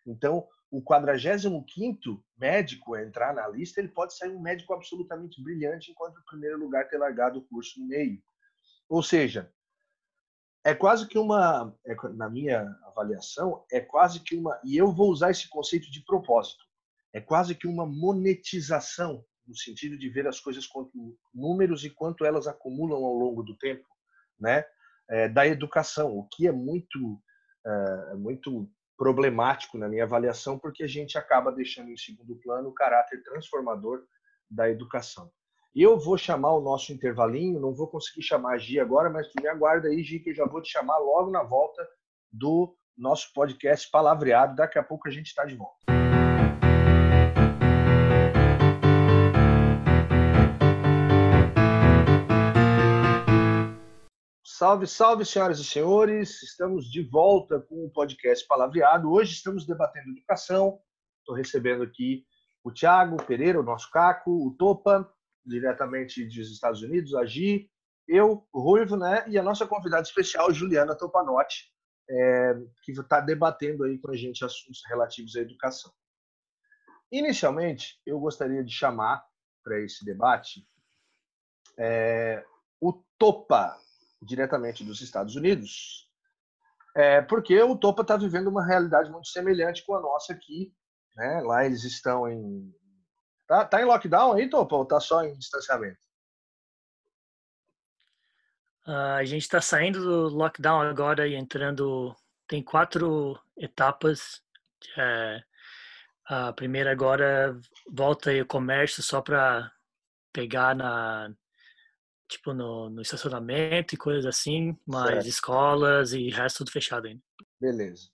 [0.04, 5.92] Então, o 45º médico a entrar na lista, ele pode sair um médico absolutamente brilhante,
[5.92, 8.20] enquanto o primeiro lugar ter largado o curso no meio.
[8.88, 9.52] Ou seja,
[10.64, 15.10] é quase que uma, é, na minha avaliação, é quase que uma, e eu vou
[15.10, 16.64] usar esse conceito de propósito,
[17.12, 22.24] é quase que uma monetização no sentido de ver as coisas quanto números e quanto
[22.24, 23.84] elas acumulam ao longo do tempo,
[24.38, 24.64] né?
[25.10, 27.20] É, da educação, o que é muito,
[27.66, 32.74] é, muito problemático na minha avaliação, porque a gente acaba deixando em segundo plano o
[32.74, 34.04] caráter transformador
[34.48, 35.30] da educação.
[35.74, 39.42] Eu vou chamar o nosso intervalinho, não vou conseguir chamar a Gi agora, mas tu
[39.42, 41.82] me aguarda aí, Gi, que eu já vou te chamar logo na volta
[42.30, 44.54] do nosso podcast Palavreado.
[44.54, 45.78] Daqui a pouco a gente está de volta.
[54.44, 56.42] Salve, salve, senhoras e senhores.
[56.42, 59.10] Estamos de volta com o podcast Palavreado.
[59.10, 60.78] Hoje estamos debatendo educação.
[61.20, 62.26] Estou recebendo aqui
[62.62, 65.10] o Tiago Pereira, o nosso Caco, o Topa,
[65.44, 67.70] diretamente dos Estados Unidos, a Gi,
[68.08, 69.24] eu, Ruivo, né?
[69.28, 71.72] E a nossa convidada especial, Juliana Topanotti,
[72.08, 75.92] é, que está debatendo aí com a gente assuntos relativos à educação.
[77.10, 79.24] Inicialmente, eu gostaria de chamar
[79.62, 80.66] para esse debate
[81.78, 82.44] é,
[82.80, 83.76] o Topa
[84.20, 86.08] diretamente dos Estados Unidos,
[86.94, 90.72] é porque o Topa está vivendo uma realidade muito semelhante com a nossa aqui.
[91.16, 91.40] Né?
[91.42, 92.72] Lá eles estão em.
[93.46, 96.00] Tá, tá em lockdown aí, Topa, ou tá só em distanciamento?
[98.86, 102.14] Uh, a gente está saindo do lockdown agora e entrando
[102.48, 104.42] tem quatro etapas.
[104.96, 105.42] É,
[106.26, 107.56] a primeira agora
[107.90, 109.70] volta aí o comércio só para
[110.32, 111.32] pegar na
[112.28, 115.28] tipo no, no, estacionamento e coisas assim, mas certo.
[115.28, 117.22] escolas e resto tudo fechado ainda.
[117.60, 118.08] Beleza.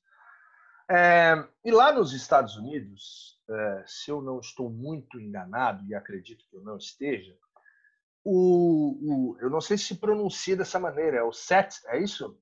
[0.91, 3.38] É, e lá nos Estados Unidos,
[3.87, 7.37] se eu não estou muito enganado e acredito que eu não esteja,
[8.25, 12.39] o, o, eu não sei se pronuncia dessa maneira, é o SAT, é isso?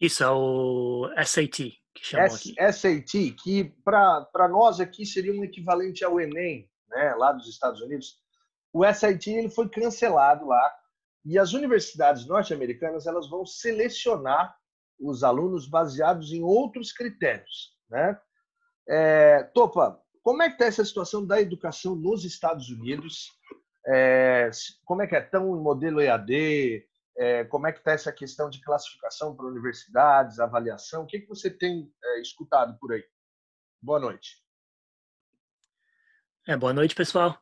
[0.00, 2.72] Isso, é o SAT, que chamam S, aqui.
[2.72, 8.18] SAT, que para nós aqui seria um equivalente ao Enem, né, lá dos Estados Unidos.
[8.72, 10.74] O SAT ele foi cancelado lá
[11.24, 14.56] e as universidades norte-americanas elas vão selecionar
[14.98, 18.18] os alunos baseados em outros critérios, né?
[18.88, 23.30] É, Topa, como é que está essa situação da educação nos Estados Unidos?
[23.86, 24.50] É,
[24.84, 25.20] como é que é?
[25.20, 26.86] Tão em modelo EAD?
[27.16, 31.02] É, como é que está essa questão de classificação para universidades, avaliação?
[31.02, 33.04] O que, que você tem é, escutado por aí?
[33.82, 34.36] Boa noite.
[36.46, 37.38] É, boa noite, pessoal.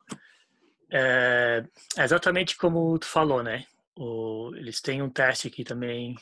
[0.91, 1.63] É,
[1.97, 3.65] é exatamente como tu falou, né?
[3.95, 6.15] O, eles têm um teste aqui também,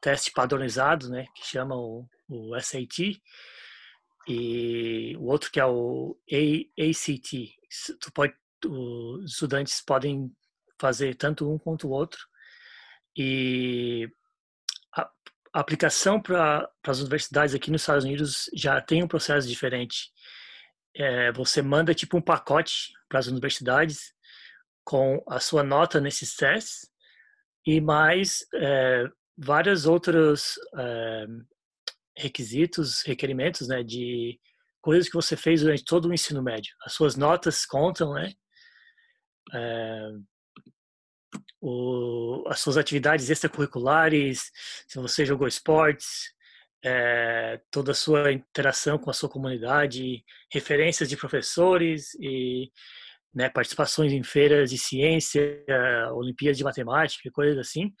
[0.00, 1.26] teste padronizado, né?
[1.34, 3.20] Que chama o, o SAT.
[4.26, 7.54] E o outro que é o ACT.
[8.00, 8.34] Tu pode,
[8.66, 10.32] os estudantes podem
[10.80, 12.20] fazer tanto um quanto o outro.
[13.16, 14.08] E
[14.94, 15.10] a,
[15.52, 20.10] aplicação para as universidades aqui nos Estados Unidos já tem um processo diferente.
[20.96, 24.14] É, você manda tipo um pacote para as universidades
[24.84, 26.88] com a sua nota nesses testes
[27.66, 31.26] e mais é, vários outros é,
[32.16, 34.38] requisitos, requerimentos, né, de
[34.80, 36.74] coisas que você fez durante todo o ensino médio.
[36.84, 38.32] As suas notas contam, né?
[39.52, 40.10] É,
[41.60, 44.50] o, as suas atividades extracurriculares,
[44.86, 46.32] se você jogou esportes,
[46.84, 50.22] é, toda a sua interação com a sua comunidade,
[50.52, 52.70] referências de professores e
[53.34, 55.64] né, participações em feiras de ciência,
[56.12, 57.92] Olimpíadas de matemática, coisas assim.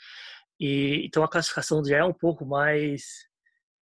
[0.60, 3.26] E então a classificação já é um pouco mais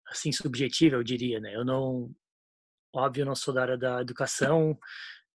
[0.10, 1.56] assim subjetiva, eu diria, né?
[1.56, 2.12] Eu não,
[2.94, 4.78] óbvio, não sou da área da educação,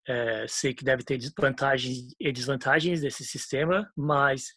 [0.06, 4.52] é, sei que deve ter vantagens e desvantagens desse sistema, mas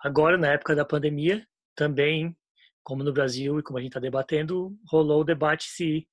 [0.00, 2.36] agora, na época da pandemia, também,
[2.82, 6.08] como no Brasil e como a gente está debatendo, rolou o debate se,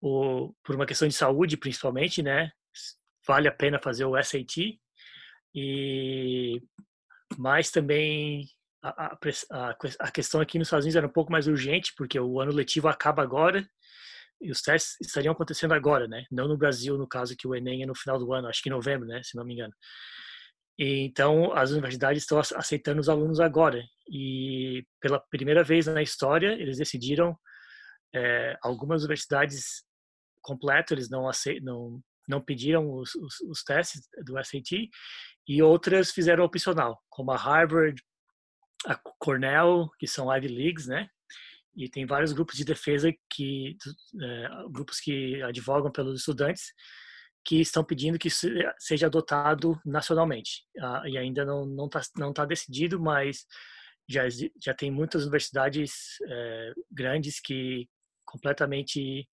[0.00, 2.50] o, por uma questão de saúde principalmente, né,
[3.26, 4.78] vale a pena fazer o SAT,
[5.54, 6.62] e
[7.36, 8.46] mas também
[8.82, 9.16] a,
[9.50, 12.52] a, a, questão aqui nos Estados Unidos era um pouco mais urgente, porque o ano
[12.52, 13.68] letivo acaba agora,
[14.40, 16.24] e os testes estariam acontecendo agora, né?
[16.30, 18.68] Não no Brasil, no caso que o Enem é no final do ano, acho que
[18.68, 19.20] em novembro, né?
[19.24, 19.74] Se não me engano.
[20.78, 23.82] E, então, as universidades estão aceitando os alunos agora.
[24.08, 27.36] E pela primeira vez na história, eles decidiram,
[28.14, 29.84] é, algumas universidades
[30.40, 34.88] completo, eles não, aceitam, não, não pediram os, os, os testes do SAT,
[35.48, 38.00] e outras fizeram opcional, como a Harvard,
[38.86, 41.08] a Cornell, que são Ivy Leagues, né?
[41.78, 43.76] e tem vários grupos de defesa que
[44.20, 46.72] é, grupos que advogam pelos estudantes
[47.44, 48.28] que estão pedindo que
[48.78, 53.46] seja adotado nacionalmente ah, e ainda não está não tá decidido mas
[54.08, 54.24] já
[54.60, 55.92] já tem muitas universidades
[56.26, 57.88] é, grandes que
[58.24, 59.28] completamente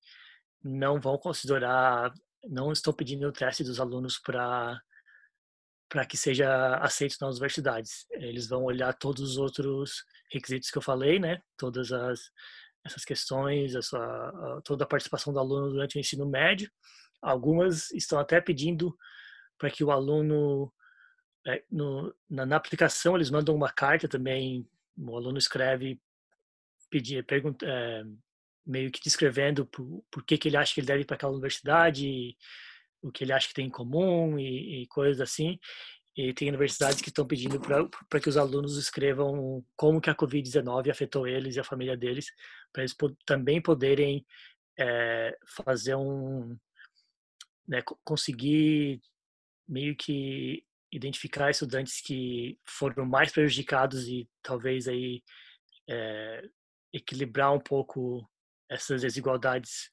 [0.64, 4.80] não vão considerar não estão pedindo o teste dos alunos para
[5.90, 8.06] para que seja aceito nas universidades.
[8.12, 11.42] Eles vão olhar todos os outros requisitos que eu falei, né?
[11.58, 12.32] Todas as
[12.86, 13.74] essas questões,
[14.64, 16.72] toda a participação do aluno durante o ensino médio.
[17.20, 18.96] Algumas estão até pedindo
[19.58, 20.72] para que o aluno
[21.48, 24.68] é, no, na, na, aplicação eles mandam uma carta também.
[24.96, 26.00] O aluno escreve,
[26.90, 28.04] pedir, pergunta, é,
[28.66, 31.34] meio que descrevendo por, por que, que ele acha que ele deve ir para aquela
[31.34, 32.38] universidade,
[33.06, 35.60] o que ele acha que tem em comum e, e coisas assim.
[36.18, 40.90] E tem universidades que estão pedindo para que os alunos escrevam como que a Covid-19
[40.90, 42.32] afetou eles e a família deles,
[42.74, 44.26] para eles também poderem
[44.78, 46.58] é, fazer um...
[47.68, 49.02] Né, conseguir
[49.68, 55.24] meio que identificar estudantes que foram mais prejudicados e talvez aí
[55.90, 56.48] é,
[56.94, 58.30] equilibrar um pouco
[58.70, 59.90] essas desigualdades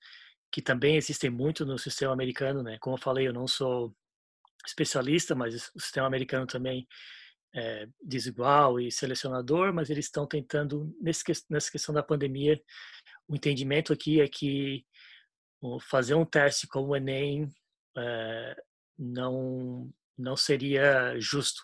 [0.52, 2.78] que também existem muito no sistema americano, né?
[2.78, 3.96] Como eu falei, eu não sou
[4.66, 6.86] especialista, mas o sistema americano também
[7.54, 12.60] é desigual e selecionador, mas eles estão tentando, nessa questão da pandemia,
[13.26, 14.86] o entendimento aqui é que
[15.82, 17.48] fazer um teste como o Enem
[17.96, 18.56] é,
[18.98, 21.62] não, não seria justo.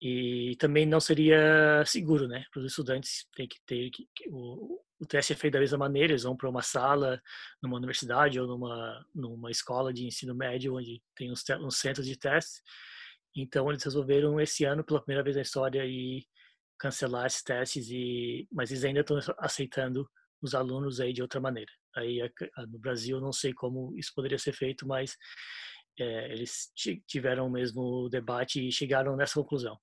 [0.00, 2.44] e também não seria seguro, né?
[2.52, 3.90] Para os estudantes tem que ter
[4.28, 7.20] o, o teste é feito da mesma maneira, eles vão para uma sala
[7.62, 12.16] numa universidade ou numa numa escola de ensino médio onde tem uns, uns centros de
[12.18, 12.62] testes.
[13.36, 16.24] Então eles resolveram esse ano pela primeira vez na história e
[16.78, 20.08] cancelar esses testes e mas eles ainda estão aceitando
[20.42, 21.70] os alunos aí de outra maneira.
[21.96, 22.20] Aí
[22.68, 25.16] no Brasil não sei como isso poderia ser feito, mas
[25.98, 26.72] é, eles
[27.06, 29.78] tiveram o mesmo debate e chegaram nessa conclusão.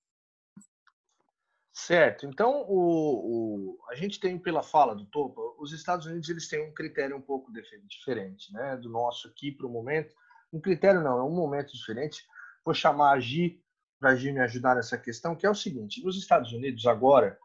[1.73, 2.25] Certo.
[2.25, 6.67] Então, o, o, a gente tem pela fala do Topa, os Estados Unidos eles têm
[6.67, 7.51] um critério um pouco
[7.87, 10.13] diferente, né, do nosso aqui para o momento.
[10.51, 12.25] Um critério não, é um momento diferente.
[12.65, 13.63] Vou chamar a Gi
[13.99, 17.39] para a Gi me ajudar nessa questão, que é o seguinte: nos Estados Unidos agora,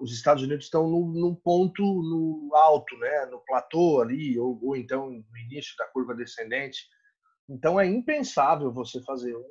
[0.00, 4.76] os Estados Unidos estão num, num ponto no alto, né, no platô ali, ou, ou
[4.76, 6.88] então no início da curva descendente
[7.48, 9.50] então, é impensável você fazer um,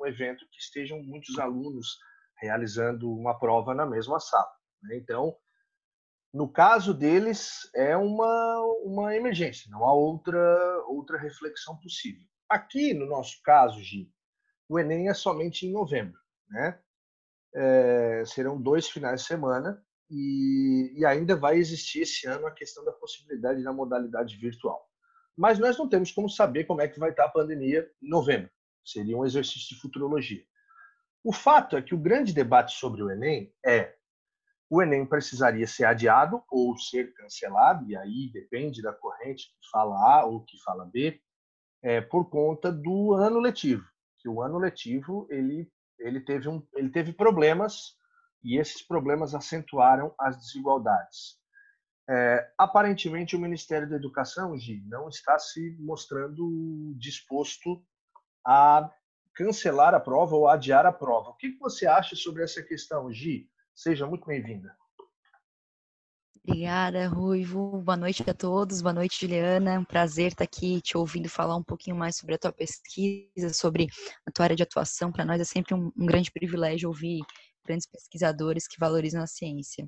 [0.00, 1.98] um evento que estejam muitos alunos
[2.38, 4.50] realizando uma prova na mesma sala.
[4.82, 4.96] Né?
[4.96, 5.36] Então,
[6.32, 12.22] no caso deles, é uma, uma emergência, não há outra, outra reflexão possível.
[12.48, 14.10] Aqui, no nosso caso, Gi,
[14.68, 16.18] o Enem é somente em novembro.
[16.48, 16.78] Né?
[17.54, 22.84] É, serão dois finais de semana e, e ainda vai existir esse ano a questão
[22.84, 24.86] da possibilidade da modalidade virtual
[25.36, 28.50] mas nós não temos como saber como é que vai estar a pandemia em novembro.
[28.84, 30.42] Seria um exercício de futurologia.
[31.28, 33.96] O fato é que o grande debate sobre o Enem é
[34.70, 39.96] o Enem precisaria ser adiado ou ser cancelado, e aí depende da corrente que fala
[39.96, 41.20] A ou que fala B,
[41.82, 43.84] é, por conta do ano letivo.
[44.20, 45.68] Que o ano letivo ele,
[45.98, 47.96] ele, teve um, ele teve problemas
[48.44, 51.40] e esses problemas acentuaram as desigualdades.
[52.08, 57.84] É, aparentemente, o Ministério da Educação, Gi, não está se mostrando disposto
[58.46, 58.88] a
[59.36, 61.30] cancelar a prova ou adiar a prova.
[61.30, 63.48] O que você acha sobre essa questão, Gi?
[63.74, 64.74] Seja muito bem-vinda.
[66.42, 67.82] Obrigada, Ruivo.
[67.82, 68.80] Boa noite a todos.
[68.80, 69.80] Boa noite, Juliana.
[69.80, 73.88] Um prazer estar aqui te ouvindo falar um pouquinho mais sobre a tua pesquisa, sobre
[74.24, 75.12] a tua área de atuação.
[75.12, 77.20] Para nós é sempre um grande privilégio ouvir
[77.66, 79.86] grandes pesquisadores que valorizam a ciência.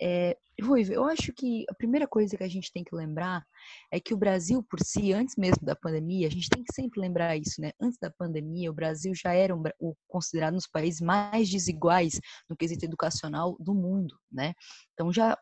[0.00, 3.44] É, eu acho que a primeira coisa que a gente tem que lembrar
[3.90, 7.00] é que o Brasil, por si, antes mesmo da pandemia, a gente tem que sempre
[7.00, 7.72] lembrar isso, né?
[7.80, 12.20] Antes da pandemia, o Brasil já era um, o, considerado um dos países mais desiguais
[12.48, 14.54] no quesito educacional do mundo, né?
[14.92, 15.36] Então já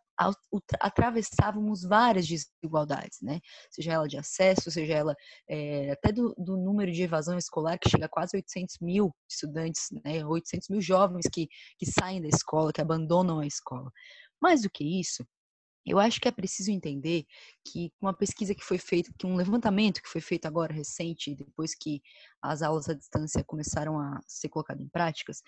[0.81, 3.41] atravessávamos várias desigualdades, né?
[3.71, 5.15] Seja ela de acesso, seja ela
[5.49, 9.89] é, até do, do, número de evasão escolar, que chega a quase 800 mil estudantes,
[10.05, 10.25] né?
[10.25, 11.49] 800 mil jovens que,
[11.79, 13.91] que saem da escola, que abandonam a escola.
[14.41, 15.25] Mais do que isso,
[15.91, 17.25] eu acho que é preciso entender
[17.65, 21.75] que uma pesquisa que foi feita, que um levantamento que foi feito agora recente, depois
[21.75, 22.03] que
[22.43, 25.43] as aulas à distância começaram a ser colocadas em práticas,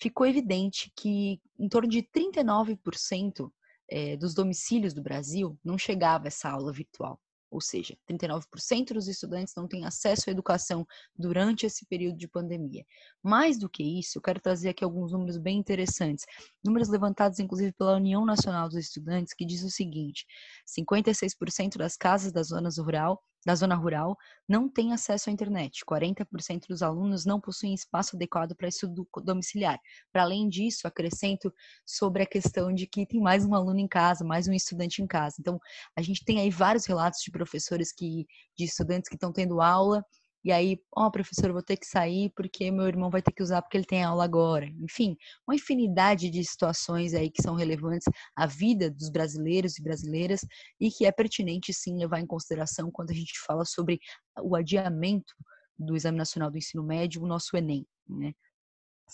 [0.00, 3.50] ficou evidente que em torno de 39%
[3.88, 7.20] eh, dos domicílios do Brasil não chegava essa aula virtual.
[7.50, 12.84] Ou seja, 39% dos estudantes não têm acesso à educação durante esse período de pandemia.
[13.22, 16.26] Mais do que isso, eu quero trazer aqui alguns números bem interessantes.
[16.64, 20.26] Números levantados, inclusive, pela União Nacional dos Estudantes, que diz o seguinte:
[20.66, 24.18] 56% das casas da zona rural da zona rural
[24.48, 25.84] não têm acesso à internet.
[25.84, 29.78] 40% dos alunos não possuem espaço adequado para estudo domiciliar.
[30.12, 31.54] Para além disso, acrescento
[31.86, 35.06] sobre a questão de que tem mais um aluno em casa, mais um estudante em
[35.06, 35.36] casa.
[35.38, 35.60] Então,
[35.94, 38.26] a gente tem aí vários relatos de professores que
[38.58, 40.04] de estudantes que estão tendo aula
[40.46, 43.42] e aí, ó, oh, professor, vou ter que sair porque meu irmão vai ter que
[43.42, 44.64] usar porque ele tem aula agora.
[44.80, 50.46] Enfim, uma infinidade de situações aí que são relevantes à vida dos brasileiros e brasileiras
[50.80, 53.98] e que é pertinente sim levar em consideração quando a gente fala sobre
[54.40, 55.34] o adiamento
[55.76, 58.32] do Exame Nacional do Ensino Médio, o nosso Enem, né?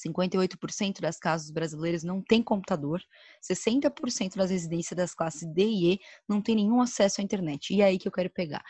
[0.06, 3.00] 58% das casas brasileiras não têm computador,
[3.42, 7.74] 60% das residências das classes D e E não tem nenhum acesso à internet.
[7.74, 8.62] E é aí que eu quero pegar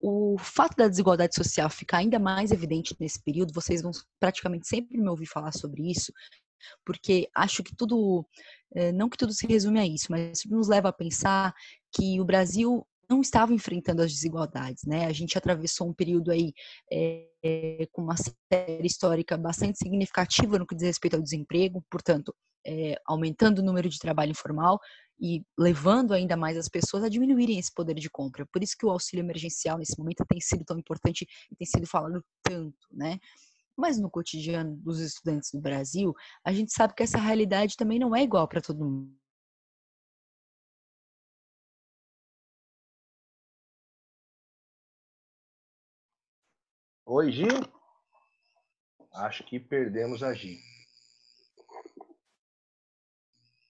[0.00, 4.98] o fato da desigualdade social ficar ainda mais evidente nesse período, vocês vão praticamente sempre
[4.98, 6.12] me ouvir falar sobre isso,
[6.84, 8.26] porque acho que tudo,
[8.74, 11.54] eh, não que tudo se resume a isso, mas nos leva a pensar
[11.92, 15.06] que o Brasil não estava enfrentando as desigualdades, né?
[15.06, 16.52] A gente atravessou um período aí
[16.92, 17.28] é,
[17.92, 22.34] com uma série histórica bastante significativa no que diz respeito ao desemprego, portanto,
[22.66, 24.80] é, aumentando o número de trabalho informal,
[25.20, 28.46] e levando ainda mais as pessoas a diminuírem esse poder de compra.
[28.46, 31.86] Por isso que o auxílio emergencial nesse momento tem sido tão importante e tem sido
[31.86, 33.18] falado tanto, né?
[33.76, 36.14] Mas no cotidiano dos estudantes do Brasil,
[36.44, 39.14] a gente sabe que essa realidade também não é igual para todo mundo.
[47.04, 47.46] Oi, Gi.
[49.12, 50.75] Acho que perdemos a Gi.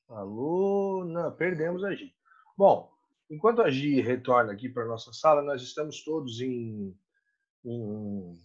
[0.08, 1.04] Alô?
[1.04, 2.14] Não, perdemos a Gi.
[2.56, 2.90] Bom,
[3.28, 6.96] enquanto a Gi retorna aqui para a nossa sala, nós estamos todos em,
[7.64, 8.38] em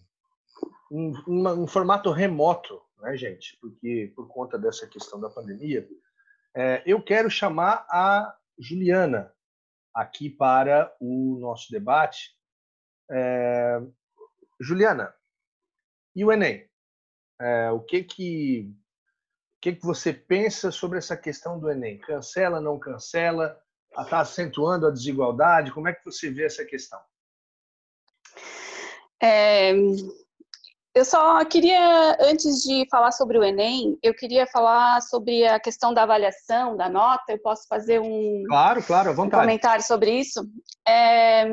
[0.90, 3.56] um formato remoto, né, gente?
[3.60, 5.88] Porque por conta dessa questão da pandemia,
[6.54, 9.32] é, eu quero chamar a Juliana
[9.94, 12.36] aqui para o nosso debate.
[13.10, 13.80] É,
[14.60, 15.14] Juliana,
[16.14, 16.68] e o Enem?
[17.40, 18.74] É, o que que
[19.62, 21.96] que, que você pensa sobre essa questão do Enem?
[21.98, 23.56] Cancela, não cancela?
[23.96, 25.70] Está acentuando a desigualdade?
[25.70, 26.98] Como é que você vê essa questão?
[29.22, 29.72] É,
[30.92, 35.94] eu só queria, antes de falar sobre o Enem, eu queria falar sobre a questão
[35.94, 37.30] da avaliação, da nota.
[37.30, 40.44] Eu posso fazer um, claro, claro, um comentário sobre isso?
[40.88, 41.46] É,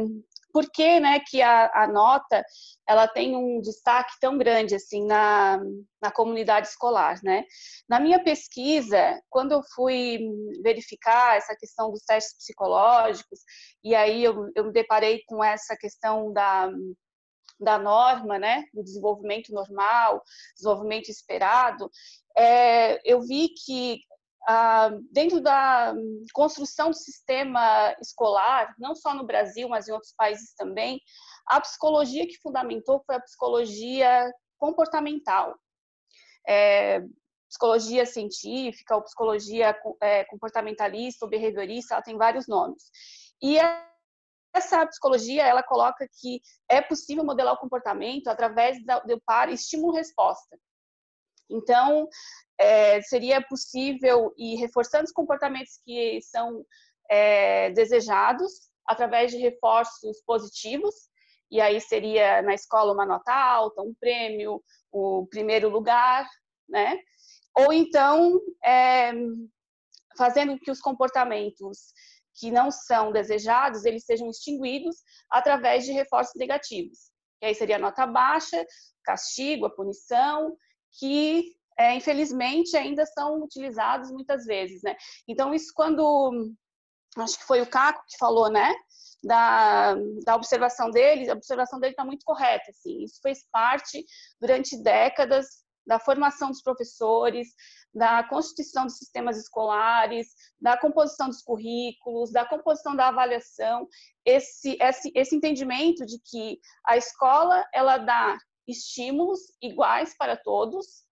[0.52, 2.44] por que, né, que a, a, nota
[2.88, 5.60] ela tem um destaque tão grande assim na,
[6.02, 7.44] na comunidade escolar, né?
[7.88, 10.20] Na minha pesquisa, quando eu fui
[10.64, 13.40] verificar essa questão dos testes psicológicos
[13.84, 16.70] e aí eu, eu me deparei com essa questão da
[17.60, 20.24] da norma, né, do desenvolvimento normal,
[20.56, 21.92] desenvolvimento esperado,
[22.38, 24.00] é, eu vi que
[25.12, 25.94] dentro da
[26.34, 31.00] construção do sistema escolar, não só no Brasil, mas em outros países também,
[31.48, 35.56] a psicologia que fundamentou foi a psicologia comportamental.
[36.48, 37.02] É,
[37.50, 42.84] psicologia científica ou psicologia é, comportamentalista ou behaviorista, ela tem vários nomes.
[43.42, 43.58] E
[44.54, 50.58] essa psicologia, ela coloca que é possível modelar o comportamento através do par estímulo-resposta.
[51.50, 52.08] Então,
[52.60, 56.66] é, seria possível ir reforçando os comportamentos que são
[57.10, 58.52] é, desejados
[58.86, 60.94] através de reforços positivos,
[61.50, 66.28] e aí seria na escola uma nota alta, um prêmio, o primeiro lugar,
[66.68, 67.00] né?
[67.58, 69.12] Ou então, é,
[70.18, 71.94] fazendo que os comportamentos
[72.40, 74.98] que não são desejados, eles sejam extinguidos
[75.30, 77.12] através de reforços negativos.
[77.40, 78.66] Que aí seria a nota baixa,
[79.04, 80.56] castigo, a punição,
[81.00, 84.98] que é, infelizmente ainda são utilizados muitas vezes, né?
[85.26, 86.52] Então isso quando
[87.18, 88.76] acho que foi o Caco que falou, né?
[89.24, 93.04] Da, da observação dele, a observação dele está muito correta, assim.
[93.04, 94.06] Isso fez parte
[94.40, 95.48] durante décadas
[95.88, 97.48] da formação dos professores,
[97.94, 100.28] da constituição dos sistemas escolares,
[100.62, 103.88] da composição dos currículos, da composição da avaliação,
[104.24, 111.09] esse, esse, esse entendimento de que a escola ela dá estímulos iguais para todos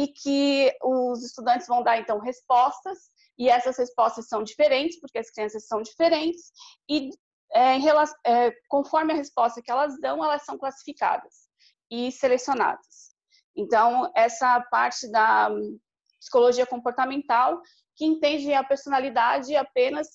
[0.00, 5.30] e que os estudantes vão dar então respostas e essas respostas são diferentes porque as
[5.30, 6.50] crianças são diferentes
[6.88, 7.10] e
[7.52, 11.50] é, relação, é, conforme a resposta que elas dão elas são classificadas
[11.90, 13.10] e selecionadas.
[13.54, 15.50] Então essa parte da
[16.18, 17.60] psicologia comportamental
[17.94, 20.08] que entende a personalidade apenas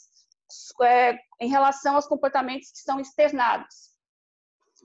[0.81, 3.94] é, em relação aos comportamentos que são externados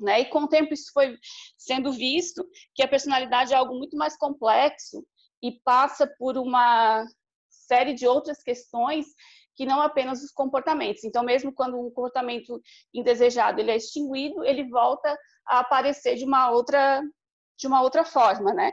[0.00, 0.20] né?
[0.20, 1.16] E com o tempo isso foi
[1.56, 5.04] sendo visto que a personalidade é algo muito mais complexo
[5.42, 7.06] e passa por uma
[7.48, 9.06] série de outras questões
[9.56, 11.04] que não apenas os comportamentos.
[11.04, 12.60] Então, mesmo quando um comportamento
[12.94, 17.02] indesejado ele é extinguido, ele volta a aparecer de uma outra
[17.58, 18.72] de uma outra forma, né?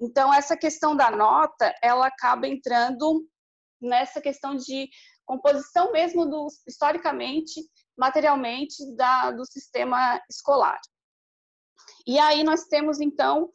[0.00, 3.24] Então, essa questão da nota, ela acaba entrando
[3.80, 4.88] nessa questão de
[5.24, 7.60] composição mesmo do historicamente
[7.96, 10.78] materialmente da, do sistema escolar.
[12.06, 13.50] E aí nós temos então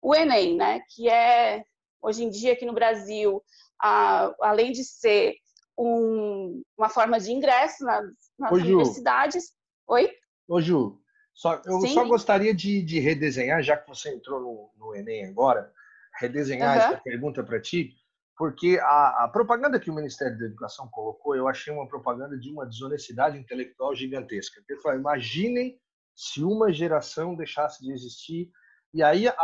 [0.00, 1.64] o Enem, né, que é
[2.00, 3.42] hoje em dia aqui no Brasil,
[3.80, 5.36] a, além de ser
[5.78, 8.04] um, uma forma de ingresso nas,
[8.38, 9.52] nas universidades.
[9.86, 10.10] Oi?
[10.48, 11.00] Ô Ju,
[11.32, 11.94] só, eu Sim.
[11.94, 15.72] só gostaria de, de, redesenhar, já que você entrou no, no Enem agora,
[16.18, 16.82] redesenhar uhum.
[16.82, 17.94] essa pergunta para ti
[18.42, 22.50] porque a, a, propaganda que o Ministério da Educação colocou, eu achei uma propaganda de
[22.50, 24.60] uma desonestidade intelectual gigantesca.
[24.68, 25.78] Ele falou, imaginem
[26.12, 28.50] se uma geração deixasse de existir.
[28.92, 29.34] E aí a,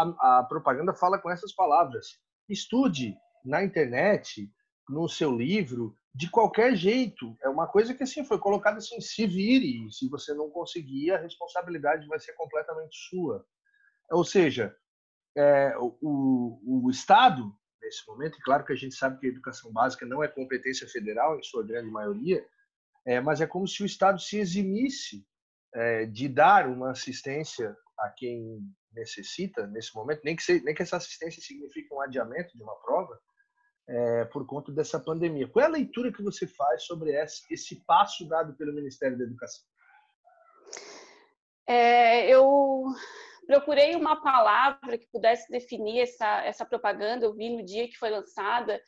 [0.41, 2.19] a propaganda fala com essas palavras:
[2.49, 4.51] estude na internet,
[4.89, 7.37] no seu livro, de qualquer jeito.
[7.41, 9.89] É uma coisa que assim foi colocada assim: se vire.
[9.93, 13.47] Se você não conseguir, a responsabilidade vai ser completamente sua.
[14.11, 14.75] Ou seja,
[15.37, 18.39] é, o, o Estado nesse momento.
[18.39, 21.43] E claro que a gente sabe que a educação básica não é competência federal, em
[21.43, 22.45] sua grande maioria,
[23.07, 25.27] é, mas é como se o Estado se eximisse
[25.75, 28.61] é, de dar uma assistência a quem
[28.93, 32.75] necessita nesse momento, nem que, se, nem que essa assistência signifique um adiamento de uma
[32.77, 33.19] prova,
[33.89, 35.49] é, por conta dessa pandemia.
[35.49, 39.25] Qual é a leitura que você faz sobre esse, esse passo dado pelo Ministério da
[39.25, 39.65] Educação?
[41.67, 42.85] É, eu
[43.49, 47.25] procurei uma palavra que pudesse definir essa, essa propaganda.
[47.25, 48.79] Eu vi no dia que foi lançada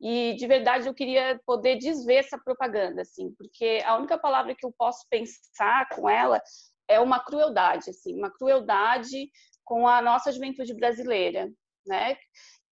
[0.00, 4.66] E de verdade eu queria poder desver essa propaganda, assim, porque a única palavra que
[4.66, 6.42] eu posso pensar com ela
[6.88, 9.30] é uma crueldade, assim, uma crueldade
[9.64, 11.50] com a nossa juventude brasileira,
[11.86, 12.16] né?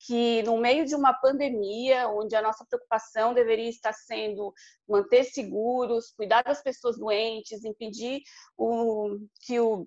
[0.06, 4.54] Que no meio de uma pandemia, onde a nossa preocupação deveria estar sendo
[4.88, 8.22] manter seguros, cuidar das pessoas doentes, impedir
[8.56, 9.86] o, que o,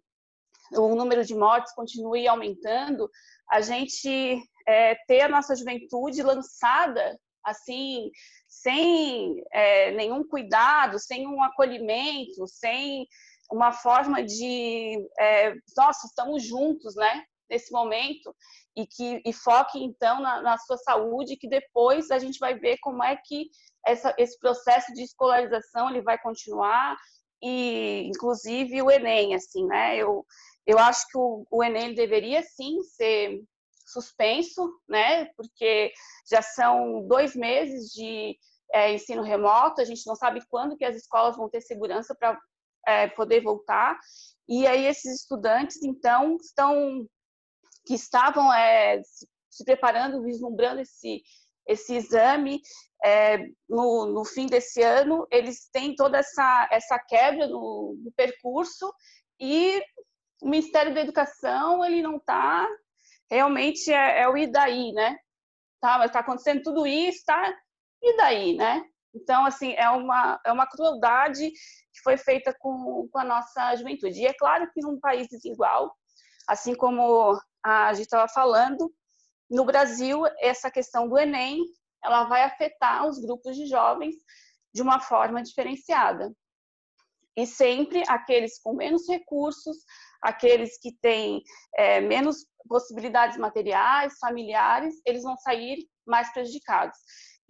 [0.74, 3.10] o número de mortes continue aumentando,
[3.50, 8.12] a gente é, ter a nossa juventude lançada assim,
[8.48, 13.08] sem é, nenhum cuidado, sem um acolhimento, sem
[13.52, 17.24] uma forma de, é, nossa, estamos juntos, né?
[17.50, 18.36] Nesse momento,
[18.78, 22.78] e que e foque então na, na, sua saúde, que depois a gente vai ver
[22.80, 23.50] como é que
[23.84, 26.96] essa, esse processo de escolarização ele vai continuar,
[27.42, 29.98] e inclusive o Enem, assim, né?
[29.98, 30.24] Eu,
[30.66, 33.42] eu acho que o, o Enem deveria sim ser
[33.86, 35.26] suspenso, né?
[35.36, 35.92] Porque
[36.30, 38.38] já são dois meses de
[38.74, 42.40] é, ensino remoto, a gente não sabe quando que as escolas vão ter segurança para
[42.88, 43.98] é, poder voltar.
[44.48, 47.08] E aí esses estudantes, então, estão
[47.86, 49.02] que estavam é,
[49.50, 51.24] se preparando, vislumbrando esse
[51.68, 52.60] esse exame
[53.06, 53.38] é,
[53.70, 58.92] no, no, fim desse ano, eles têm toda essa, essa quebra no, no percurso
[59.40, 59.80] e
[60.42, 62.68] o Ministério da Educação ele não está
[63.30, 65.18] realmente é, é, o e daí, né?
[65.80, 67.54] Tá, mas está acontecendo tudo isso, tá?
[68.02, 68.84] E daí, né?
[69.14, 74.20] Então, assim, é uma, é uma crueldade que foi feita com, com a nossa juventude.
[74.20, 75.96] E é claro que num país desigual,
[76.48, 78.92] assim como a gente estava falando,
[79.50, 81.60] no Brasil, essa questão do Enem,
[82.04, 84.16] ela vai afetar os grupos de jovens
[84.74, 86.32] de uma forma diferenciada.
[87.36, 89.78] E sempre aqueles com menos recursos,
[90.22, 91.42] aqueles que têm
[91.76, 96.98] é, menos possibilidades materiais, familiares, eles vão sair mais prejudicados.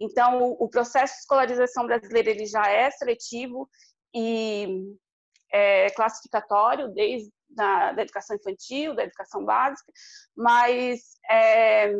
[0.00, 3.68] Então, o, o processo de escolarização brasileiro ele já é seletivo
[4.14, 4.96] e
[5.52, 9.92] é, classificatório, desde da, da, educação infantil, da educação básica,
[10.36, 11.92] mas é,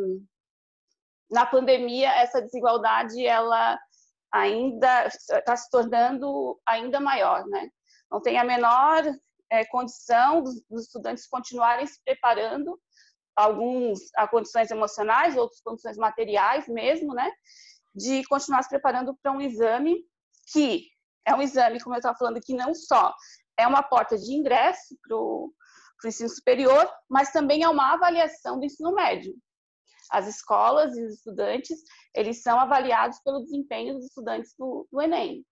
[1.29, 3.77] na pandemia essa desigualdade ela
[4.31, 7.69] ainda está se tornando ainda maior, né?
[8.09, 9.03] Não tem a menor
[9.51, 12.79] é, condição dos, dos, estudantes continuarem se preparando,
[13.35, 17.29] alguns a condições emocionais, outros condições materiais mesmo, né?
[17.93, 20.05] De continuar se preparando para um exame
[20.51, 20.87] que
[21.25, 23.13] é um exame, como eu estava falando, que não só
[23.57, 25.53] é uma porta de ingresso para o
[26.05, 29.33] ensino superior, mas também é uma avaliação do ensino médio.
[30.09, 31.79] As escolas e os estudantes,
[32.15, 35.45] eles são avaliados pelo desempenho dos estudantes do, do Enem.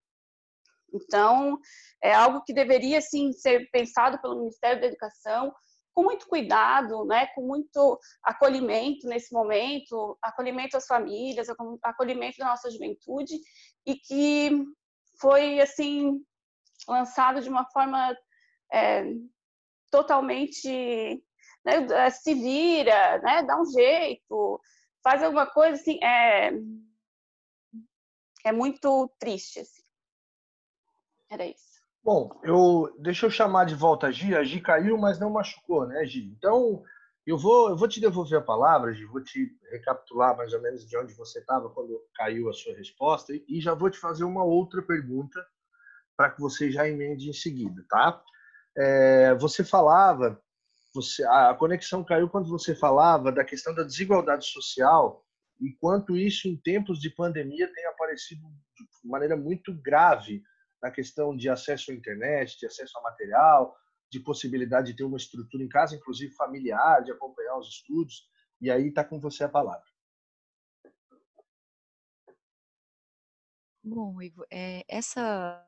[0.93, 1.59] Então,
[2.03, 5.53] é algo que deveria, sim, ser pensado pelo Ministério da Educação
[5.93, 11.47] com muito cuidado, né, com muito acolhimento nesse momento, acolhimento às famílias,
[11.83, 13.35] acolhimento da nossa juventude,
[13.85, 14.63] e que
[15.19, 16.23] foi, assim,
[16.87, 18.15] lançado de uma forma
[18.71, 19.03] é,
[19.91, 21.21] totalmente
[21.65, 24.61] né, se vira, né, dá um jeito,
[25.03, 26.51] faz alguma coisa assim, é,
[28.45, 29.59] é muito triste.
[29.59, 29.78] Assim.
[31.29, 31.79] Era isso.
[32.03, 34.35] Bom, eu deixa eu chamar de volta a Gi.
[34.35, 36.25] A Gi caiu, mas não machucou, né, Gi?
[36.37, 36.83] Então,
[37.25, 40.87] eu vou, eu vou te devolver a palavra, Gi, vou te recapitular mais ou menos
[40.87, 44.43] de onde você estava quando caiu a sua resposta e já vou te fazer uma
[44.43, 45.45] outra pergunta
[46.17, 48.21] para que você já emende em seguida, tá?
[48.75, 50.41] É, você falava,
[50.93, 55.23] você, a conexão caiu quando você falava da questão da desigualdade social
[55.61, 58.41] e quanto isso em tempos de pandemia tem aparecido
[59.03, 60.41] de maneira muito grave
[60.81, 63.75] na questão de acesso à internet, de acesso a material,
[64.11, 68.27] de possibilidade de ter uma estrutura em casa, inclusive familiar, de acompanhar os estudos.
[68.61, 69.83] E aí está com você a palavra.
[73.83, 75.65] Bom, Ivo, é, essa,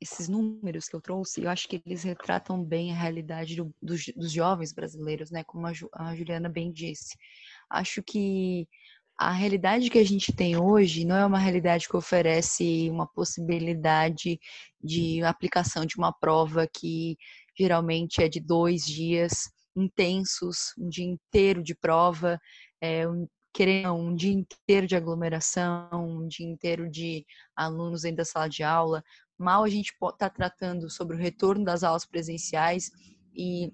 [0.00, 4.06] esses números que eu trouxe, eu acho que eles retratam bem a realidade do, dos,
[4.16, 5.44] dos, jovens brasileiros, né?
[5.44, 7.16] Como a, a Juliana bem disse.
[7.70, 8.68] Acho que
[9.24, 14.38] a realidade que a gente tem hoje não é uma realidade que oferece uma possibilidade
[14.82, 17.16] de aplicação de uma prova que
[17.58, 22.38] geralmente é de dois dias intensos, um dia inteiro de prova,
[22.82, 27.24] é, um, querendo um dia inteiro de aglomeração, um dia inteiro de
[27.56, 29.02] alunos dentro da sala de aula.
[29.38, 32.90] Mal a gente está tratando sobre o retorno das aulas presenciais
[33.34, 33.72] e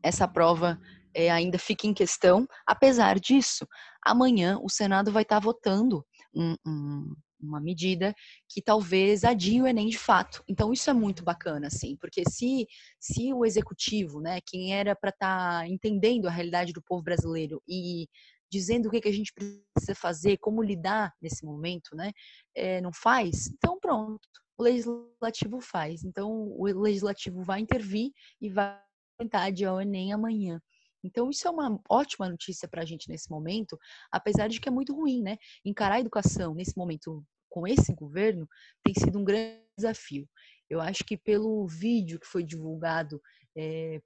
[0.00, 0.80] essa prova
[1.14, 2.46] é, ainda fica em questão.
[2.66, 3.66] Apesar disso,
[4.04, 6.04] amanhã o Senado vai estar tá votando
[6.34, 8.14] um, um, uma medida
[8.48, 10.42] que talvez adie o Enem de fato.
[10.48, 12.66] Então isso é muito bacana, assim, porque se,
[12.98, 17.62] se o executivo, né, quem era para estar tá entendendo a realidade do povo brasileiro
[17.68, 18.08] e
[18.50, 22.12] dizendo o que, que a gente precisa fazer, como lidar nesse momento, né?
[22.54, 23.48] É, não faz?
[23.48, 24.20] Então, pronto,
[24.56, 26.04] o legislativo faz.
[26.04, 28.78] Então, o legislativo vai intervir e vai
[29.18, 30.60] tentar adiar o Enem amanhã.
[31.04, 33.78] Então, isso é uma ótima notícia para a gente nesse momento,
[34.10, 35.36] apesar de que é muito ruim, né?
[35.64, 38.48] Encarar a educação nesse momento com esse governo
[38.82, 40.28] tem sido um grande desafio.
[40.68, 43.20] Eu acho que pelo vídeo que foi divulgado
[43.56, 44.00] é,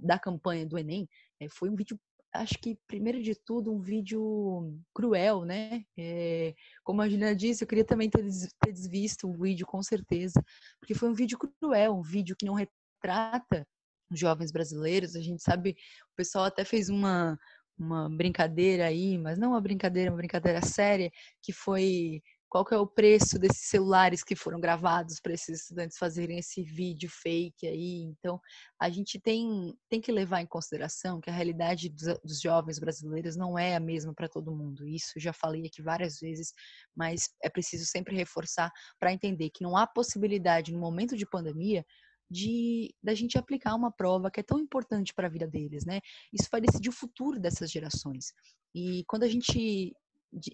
[0.00, 1.08] da campanha do Enem,
[1.40, 1.96] é, foi um vídeo,
[2.34, 5.84] acho que, primeiro de tudo, um vídeo cruel, né?
[5.96, 8.24] É, como a Juliana disse, eu queria também ter,
[8.64, 10.42] ter desvisto o vídeo, com certeza,
[10.80, 13.64] porque foi um vídeo cruel, um vídeo que não retrata
[14.10, 15.16] jovens brasileiros.
[15.16, 15.76] A gente sabe,
[16.12, 17.38] o pessoal até fez uma,
[17.78, 21.10] uma brincadeira aí, mas não uma brincadeira, uma brincadeira séria,
[21.42, 25.98] que foi qual que é o preço desses celulares que foram gravados para esses estudantes
[25.98, 28.02] fazerem esse vídeo fake aí.
[28.02, 28.40] Então,
[28.80, 33.36] a gente tem, tem que levar em consideração que a realidade dos, dos jovens brasileiros
[33.36, 34.88] não é a mesma para todo mundo.
[34.88, 36.52] Isso já falei aqui várias vezes,
[36.96, 41.84] mas é preciso sempre reforçar para entender que não há possibilidade no momento de pandemia
[42.30, 46.00] de da gente aplicar uma prova que é tão importante para a vida deles, né?
[46.32, 48.32] Isso vai decidir o futuro dessas gerações.
[48.74, 49.94] E quando a gente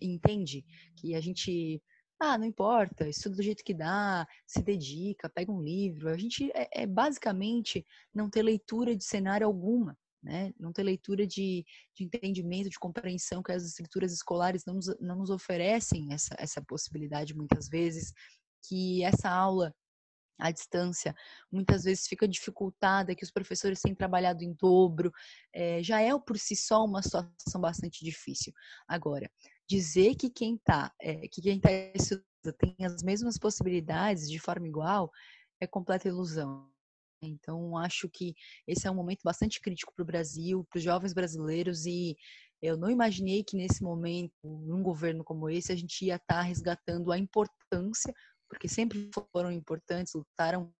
[0.01, 0.65] entende
[0.97, 1.83] que a gente
[2.21, 6.09] ah, não importa, estuda do jeito que dá, se dedica, pega um livro.
[6.09, 10.53] A gente é, é basicamente não ter leitura de cenário alguma, né?
[10.59, 11.65] Não ter leitura de,
[11.95, 16.63] de entendimento, de compreensão que as escrituras escolares não nos, não nos oferecem essa, essa
[16.63, 18.13] possibilidade muitas vezes,
[18.67, 19.75] que essa aula
[20.39, 21.15] à distância
[21.51, 25.13] muitas vezes fica dificultada, que os professores têm trabalhado em dobro,
[25.53, 28.53] é, já é por si só uma situação bastante difícil.
[28.89, 29.31] Agora,
[29.69, 32.25] dizer que quem está é, que quem está estudando
[32.59, 35.11] tem as mesmas possibilidades de forma igual
[35.61, 36.69] é completa ilusão.
[37.23, 38.35] Então, acho que
[38.67, 42.17] esse é um momento bastante crítico para o Brasil, para os jovens brasileiros, e
[42.61, 46.43] eu não imaginei que nesse momento, num governo como esse, a gente ia estar tá
[46.43, 48.15] resgatando a importância
[48.49, 50.73] porque sempre foram importantes, lutaram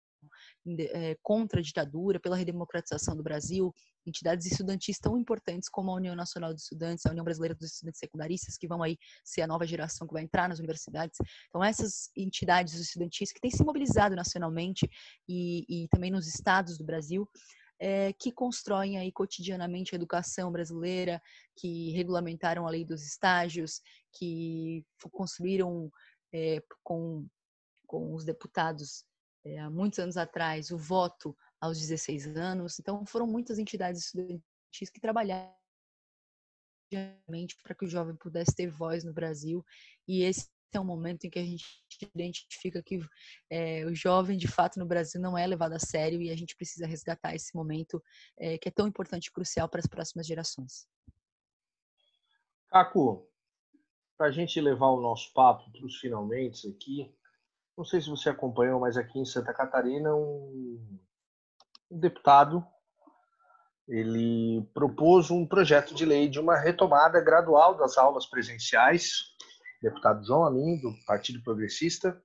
[0.67, 3.75] é, contra a ditadura, pela redemocratização do Brasil,
[4.07, 7.99] entidades estudantis tão importantes como a União Nacional dos Estudantes, a União Brasileira dos Estudantes
[7.99, 11.19] Secundaristas, que vão aí ser a nova geração que vai entrar nas universidades.
[11.49, 14.89] Então, essas entidades estudantis que têm se mobilizado nacionalmente
[15.29, 17.29] e, e também nos estados do Brasil,
[17.81, 21.21] é, que constroem aí cotidianamente a educação brasileira,
[21.57, 23.81] que regulamentaram a lei dos estágios,
[24.13, 25.91] que construíram
[26.33, 27.27] é, com
[27.87, 29.05] com os deputados
[29.45, 32.79] é, há muitos anos atrás o voto aos 16 anos.
[32.79, 35.55] Então, foram muitas entidades estudantis que trabalharam
[37.63, 39.65] para que o jovem pudesse ter voz no Brasil.
[40.07, 41.65] E esse é um momento em que a gente
[42.15, 43.01] identifica que
[43.51, 46.57] é, o jovem, de fato, no Brasil não é levado a sério e a gente
[46.57, 48.03] precisa resgatar esse momento
[48.39, 50.87] é, que é tão importante e crucial para as próximas gerações.
[52.69, 53.29] Caco,
[54.17, 57.15] para a gente levar o nosso papo para os finalmente aqui,
[57.77, 60.99] não sei se você acompanhou, mas aqui em Santa Catarina, um,
[61.91, 62.65] um deputado
[63.87, 69.35] ele propôs um projeto de lei de uma retomada gradual das aulas presenciais,
[69.83, 72.23] deputado João Amin, do Partido Progressista.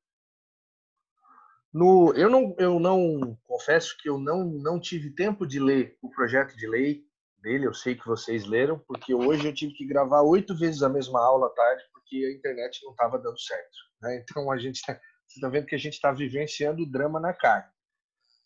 [1.71, 6.09] No, eu, não, eu não confesso que eu não, não tive tempo de ler o
[6.09, 7.03] projeto de lei
[7.41, 10.89] dele, eu sei que vocês leram, porque hoje eu tive que gravar oito vezes a
[10.89, 13.77] mesma aula à tarde, porque a internet não estava dando certo.
[14.01, 14.23] Né?
[14.23, 14.81] Então a gente
[15.29, 17.71] você está vendo que a gente está vivenciando o drama na carne.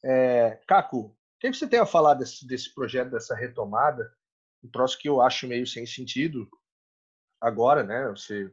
[0.03, 4.13] É, Caco, o que você tem a falar desse, desse projeto, dessa retomada?
[4.61, 6.47] Um troço que eu acho meio sem sentido
[7.39, 8.09] agora, né?
[8.09, 8.51] Você,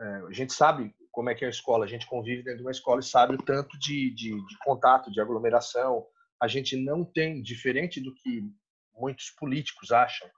[0.00, 2.64] é, a gente sabe como é que é a escola, a gente convive dentro de
[2.64, 6.06] uma escola e sabe o tanto de, de, de contato, de aglomeração.
[6.40, 8.42] A gente não tem, diferente do que
[8.94, 10.28] muitos políticos acham,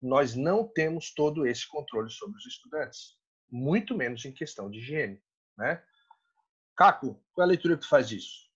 [0.00, 3.16] nós não temos todo esse controle sobre os estudantes,
[3.50, 5.20] muito menos em questão de higiene,
[5.58, 5.82] né?
[6.76, 8.48] Caco, qual é a leitura que faz disso?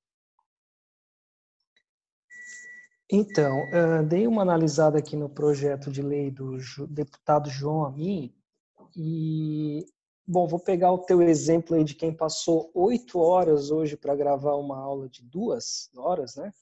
[3.10, 3.66] Então,
[4.08, 6.56] dei uma analisada aqui no projeto de lei do
[6.88, 8.34] deputado João Amin
[8.96, 9.86] e,
[10.26, 14.54] bom, vou pegar o teu exemplo aí de quem passou oito horas hoje para gravar
[14.54, 16.52] uma aula de duas horas, né?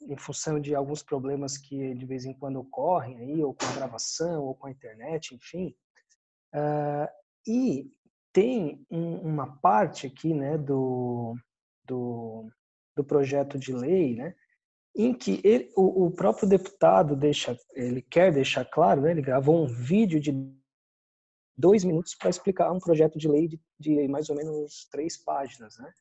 [0.00, 3.72] Em função de alguns problemas que de vez em quando ocorrem aí, ou com a
[3.74, 5.76] gravação, ou com a internet, enfim.
[7.46, 7.92] E
[8.34, 11.36] tem um, uma parte aqui né, do,
[11.86, 12.50] do,
[12.96, 14.34] do, projeto de lei né,
[14.94, 19.64] em que ele, o, o, próprio deputado deixa, ele quer deixar claro, né, ele gravou
[19.64, 20.32] um vídeo de
[21.56, 25.78] dois minutos para explicar um projeto de lei de, de, mais ou menos três páginas.
[25.78, 25.92] Né?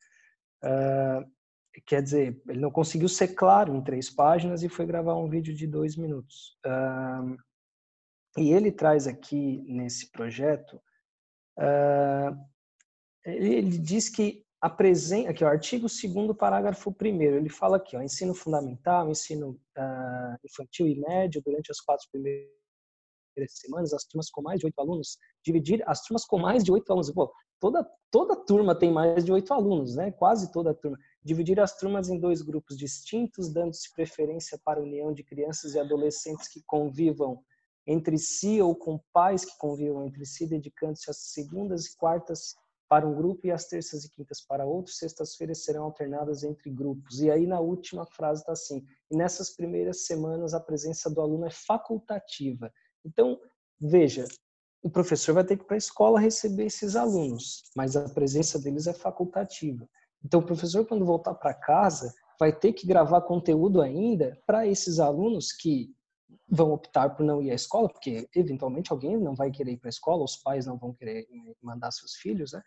[0.63, 5.29] Uh, quer dizer, ele não conseguiu ser claro em três páginas e foi gravar um
[5.29, 6.57] vídeo de dois minutos.
[6.65, 7.37] Uh,
[8.37, 10.81] E ele traz aqui nesse projeto,
[13.25, 17.97] ele, ele, diz que a presença, aqui, o artigo 2 parágrafo 1 ele fala aqui,
[17.97, 22.47] ó, ensino fundamental, ensino uh, infantil e médio durante as quatro primeiras
[23.49, 26.89] semanas, as turmas com mais de oito alunos, dividir as turmas com mais de oito
[26.89, 27.11] alunos.
[27.11, 27.29] Pô,
[27.59, 30.11] toda, toda turma tem mais de oito alunos, né?
[30.11, 30.97] Quase toda turma.
[31.21, 35.79] Dividir as turmas em dois grupos distintos, dando-se preferência para a união de crianças e
[35.79, 37.43] adolescentes que convivam
[37.85, 42.55] entre si ou com pais que convivam entre si, dedicando-se às segundas e quartas
[42.89, 47.21] para um grupo e às terças e quintas para outro, sextas-feiras serão alternadas entre grupos.
[47.21, 51.45] E aí na última frase está assim: e nessas primeiras semanas a presença do aluno
[51.45, 52.71] é facultativa.
[53.03, 53.39] Então,
[53.79, 54.25] veja,
[54.83, 58.59] o professor vai ter que ir para a escola receber esses alunos, mas a presença
[58.59, 59.89] deles é facultativa.
[60.23, 64.99] Então, o professor, quando voltar para casa, vai ter que gravar conteúdo ainda para esses
[64.99, 65.93] alunos que
[66.47, 69.87] vão optar por não ir à escola, porque eventualmente alguém não vai querer ir para
[69.87, 71.27] a escola, os pais não vão querer
[71.61, 72.61] mandar seus filhos, né?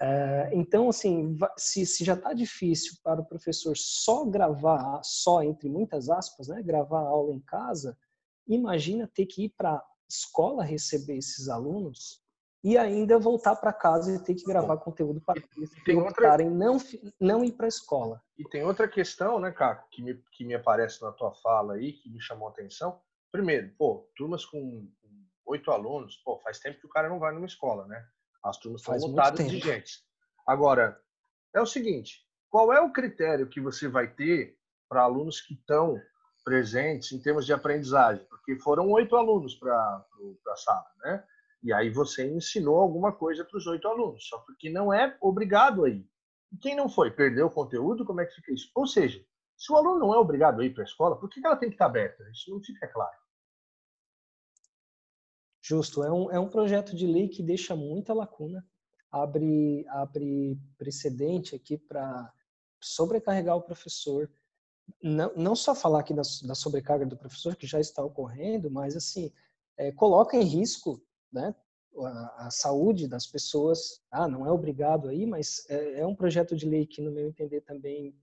[0.00, 5.68] É, então, assim, se, se já está difícil para o professor só gravar, só entre
[5.68, 7.98] muitas aspas, né, gravar a aula em casa,
[8.46, 12.22] imagina ter que ir para a escola receber esses alunos
[12.62, 16.66] e ainda voltar para casa e ter que gravar conteúdo para eles optarem outra...
[16.66, 16.78] não,
[17.20, 18.20] não ir para a escola.
[18.36, 21.92] E tem outra questão, né, Caco, que me, que me aparece na tua fala aí,
[21.92, 23.00] que me chamou a atenção,
[23.30, 24.90] Primeiro, pô, turmas com
[25.46, 28.06] oito alunos, pô, faz tempo que o cara não vai numa escola, né?
[28.42, 30.02] As turmas estão lotadas de gente.
[30.46, 30.98] Agora,
[31.54, 34.56] é o seguinte, qual é o critério que você vai ter
[34.88, 36.00] para alunos que estão
[36.42, 38.24] presentes em termos de aprendizagem?
[38.26, 41.24] Porque foram oito alunos para a sala, né?
[41.62, 45.84] E aí você ensinou alguma coisa para os oito alunos, só porque não é obrigado
[45.84, 46.06] aí.
[46.60, 48.70] Quem não foi, perdeu o conteúdo, como é que fica isso?
[48.74, 49.24] Ou seja,
[49.56, 51.68] se o aluno não é obrigado a ir para a escola, por que ela tem
[51.68, 52.22] que estar aberta?
[52.30, 53.18] Isso não fica claro.
[55.60, 56.02] Justo.
[56.02, 58.64] É um, é um projeto de lei que deixa muita lacuna,
[59.10, 62.32] abre, abre precedente aqui para
[62.80, 64.30] sobrecarregar o professor.
[65.02, 68.96] Não, não só falar aqui da, da sobrecarga do professor, que já está ocorrendo, mas
[68.96, 69.30] assim,
[69.76, 71.02] é, coloca em risco
[71.32, 71.54] né,
[71.96, 74.00] a, a, saúde das pessoas.
[74.10, 77.26] Ah, não é obrigado aí, mas é, é, um projeto de lei que, no meu
[77.26, 78.14] entender, também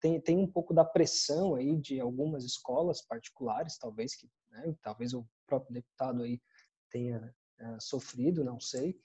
[0.00, 5.14] tem, tem um pouco da pressão aí de algumas escolas particulares, talvez que, né, talvez
[5.14, 6.40] o próprio deputado aí
[6.90, 8.98] tenha é, sofrido, não sei.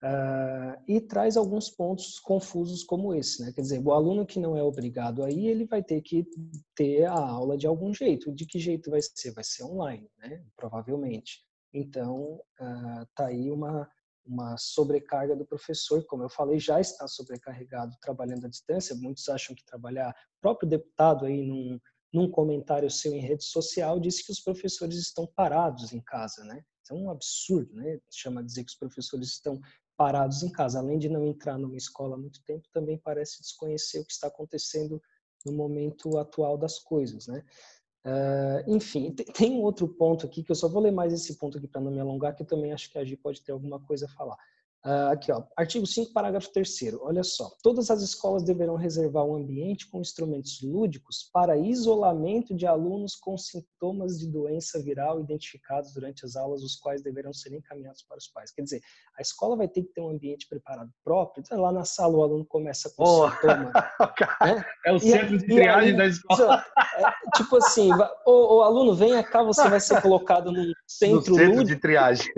[0.00, 3.52] Uh, e traz alguns pontos confusos como esse, né?
[3.52, 6.24] Quer dizer, o aluno que não é obrigado aí, ele vai ter que
[6.76, 8.32] ter a aula de algum jeito.
[8.32, 9.32] De que jeito vai ser?
[9.32, 10.44] Vai ser online, né?
[10.56, 11.44] Provavelmente.
[11.72, 12.40] Então,
[13.02, 13.88] está ah, aí uma,
[14.24, 18.94] uma sobrecarga do professor, como eu falei, já está sobrecarregado trabalhando à distância.
[18.94, 20.10] Muitos acham que trabalhar.
[20.10, 21.78] O próprio deputado aí num,
[22.12, 26.62] num comentário seu em rede social disse que os professores estão parados em casa, né?
[26.82, 27.98] Isso é um absurdo, né?
[28.10, 29.60] Chama dizer que os professores estão
[29.96, 30.78] parados em casa.
[30.78, 34.28] Além de não entrar numa escola há muito tempo, também parece desconhecer o que está
[34.28, 35.02] acontecendo
[35.44, 37.44] no momento atual das coisas, né?
[38.04, 41.58] Uh, enfim, tem um outro ponto aqui que eu só vou ler mais esse ponto
[41.58, 43.80] aqui para não me alongar, que eu também acho que a Gi pode ter alguma
[43.80, 44.36] coisa a falar.
[44.88, 47.50] Uh, aqui, ó, artigo 5, parágrafo 3 olha só.
[47.62, 53.36] Todas as escolas deverão reservar um ambiente com instrumentos lúdicos para isolamento de alunos com
[53.36, 58.28] sintomas de doença viral identificados durante as aulas, os quais deverão ser encaminhados para os
[58.28, 58.50] pais.
[58.50, 58.80] Quer dizer,
[59.18, 61.42] a escola vai ter que ter um ambiente preparado próprio.
[61.42, 63.70] Então, lá na sala o aluno começa com oh, sintoma.
[64.40, 64.64] né?
[64.86, 66.64] É o centro de triagem aí, da escola.
[66.96, 67.90] É, tipo assim,
[68.24, 71.64] o, o, aluno vem cá, você vai ser colocado num centro, no centro lúdico.
[71.66, 72.32] de triagem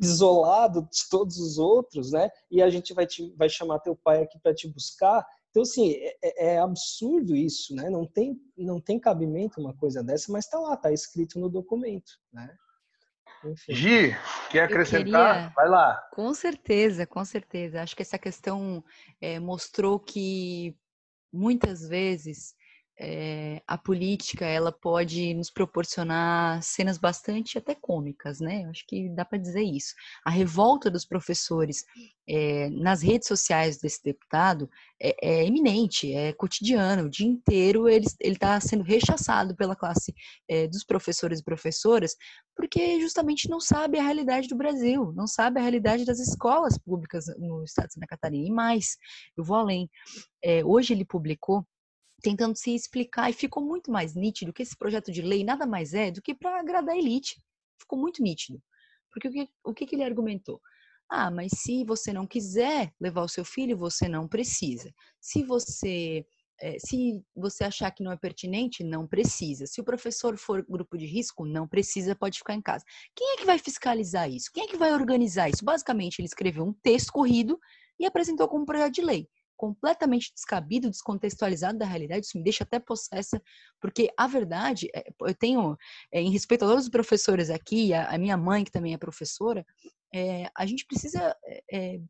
[0.00, 2.30] isolado de todos os outros, né?
[2.50, 5.24] E a gente vai te, vai chamar teu pai aqui para te buscar.
[5.50, 7.90] Então assim é, é, é, absurdo isso, né?
[7.90, 12.12] Não tem não tem cabimento uma coisa dessa, mas está lá, está escrito no documento,
[12.32, 12.54] né?
[13.44, 13.74] Enfim.
[13.74, 14.16] Gi,
[14.50, 15.34] quer acrescentar?
[15.34, 15.52] Queria...
[15.54, 16.08] Vai lá.
[16.12, 17.82] Com certeza, com certeza.
[17.82, 18.84] Acho que essa questão
[19.20, 20.76] é, mostrou que
[21.32, 22.54] muitas vezes
[23.04, 28.64] é, a política ela pode nos proporcionar cenas bastante até cômicas, né?
[28.70, 29.92] Acho que dá para dizer isso.
[30.24, 31.84] A revolta dos professores
[32.28, 34.70] é, nas redes sociais desse deputado
[35.02, 37.06] é, é, eminente, é cotidiano.
[37.06, 40.14] O dia inteiro ele está sendo rechaçado pela classe
[40.70, 42.14] dos professores e professoras,
[42.54, 47.24] porque justamente não sabe a realidade do Brasil, não sabe a realidade das escolas públicas
[47.36, 48.46] no estado de Santa Catarina.
[48.46, 48.96] E mais,
[49.36, 49.90] eu vou além.
[50.64, 51.66] hoje ele publicou
[52.22, 55.92] tentando se explicar e ficou muito mais nítido que esse projeto de lei nada mais
[55.92, 57.42] é do que para agradar a elite.
[57.80, 58.62] Ficou muito nítido.
[59.10, 60.60] Porque o que, o que, que ele argumentou?
[61.10, 64.90] Ah, mas se você não quiser levar o seu filho, você não precisa.
[65.20, 66.24] Se você
[66.62, 69.66] é, se você achar que não é pertinente, não precisa.
[69.66, 72.84] Se o professor for grupo de risco, não precisa, pode ficar em casa.
[73.16, 74.48] Quem é que vai fiscalizar isso?
[74.54, 75.64] Quem é que vai organizar isso?
[75.64, 77.58] Basicamente, ele escreveu um texto corrido
[77.98, 79.28] e apresentou como projeto de lei.
[79.62, 83.40] Completamente descabido, descontextualizado da realidade, isso me deixa até possessa,
[83.80, 85.76] porque a verdade, é, eu tenho,
[86.10, 89.64] é, em respeito a todos os professores aqui, a, minha mãe, que também é professora,
[90.12, 91.36] é, a gente precisa
[91.72, 92.00] é,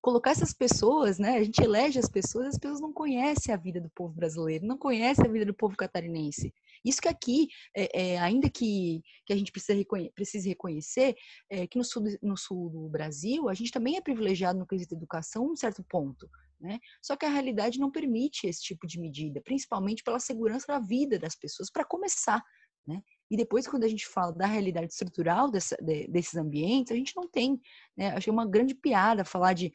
[0.00, 1.36] colocar essas pessoas, né?
[1.36, 4.78] A gente elege as pessoas, as pessoas não conhecem a vida do povo brasileiro, não
[4.78, 6.54] conhecem a vida do povo catarinense.
[6.82, 11.14] Isso que aqui, é, é, ainda que, que a gente precisa reconhe precise reconhecer,
[11.50, 14.94] é, que no sul, no sul do Brasil, a gente também é privilegiado no quesito
[14.94, 16.28] educação, um certo ponto.
[16.64, 16.80] Né?
[17.02, 21.18] Só que a realidade não permite esse tipo de medida, principalmente pela segurança da vida
[21.18, 22.42] das pessoas, para começar.
[22.86, 23.02] Né?
[23.30, 27.14] E depois, quando a gente fala da realidade estrutural dessa, de, desses ambientes, a gente
[27.14, 27.60] não tem.
[27.94, 28.08] Né?
[28.16, 29.70] Achei uma grande piada falar de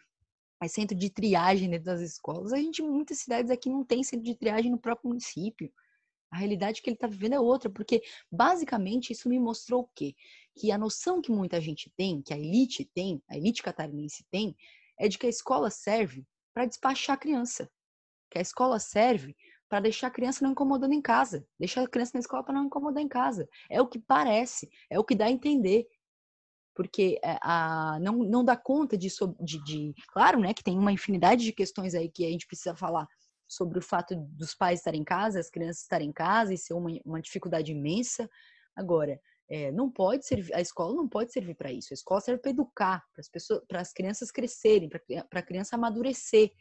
[0.59, 2.51] mas centro de triagem dentro das escolas.
[2.51, 5.71] A gente, em muitas cidades aqui, não tem centro de triagem no próprio município.
[6.31, 10.15] A realidade que ele está vivendo é outra, porque basicamente isso me mostrou o quê?
[10.57, 14.53] Que a noção que muita gente tem, que a elite tem, a elite catarinense tem,
[14.97, 16.25] é de que a escola serve
[16.59, 17.69] para despachar a criança.
[18.29, 19.33] Que a escola serve
[19.69, 21.47] para deixar a criança não incomodando em casa.
[21.57, 23.47] Deixar a criança na escola para não incomodar em casa.
[23.69, 25.87] É o que parece, é o que dá a entender
[26.75, 29.09] porque eh, a, não, não dá conta de,
[29.41, 32.73] de, de, Claro, né, que tem uma infinidade de questões aí que a gente precisa
[32.73, 33.05] falar
[33.47, 36.73] sobre o fato dos pais estarem em casa, as crianças estarem em casa e ser
[36.73, 38.29] uma, uma dificuldade imensa.
[38.75, 39.19] Agora,
[39.49, 41.91] é, não pode servir, a escola não pode servir para isso.
[41.91, 45.75] A escola serve para educar, para as pessoas, para as crianças crescerem, para a criança
[45.75, 46.51] amadurecer.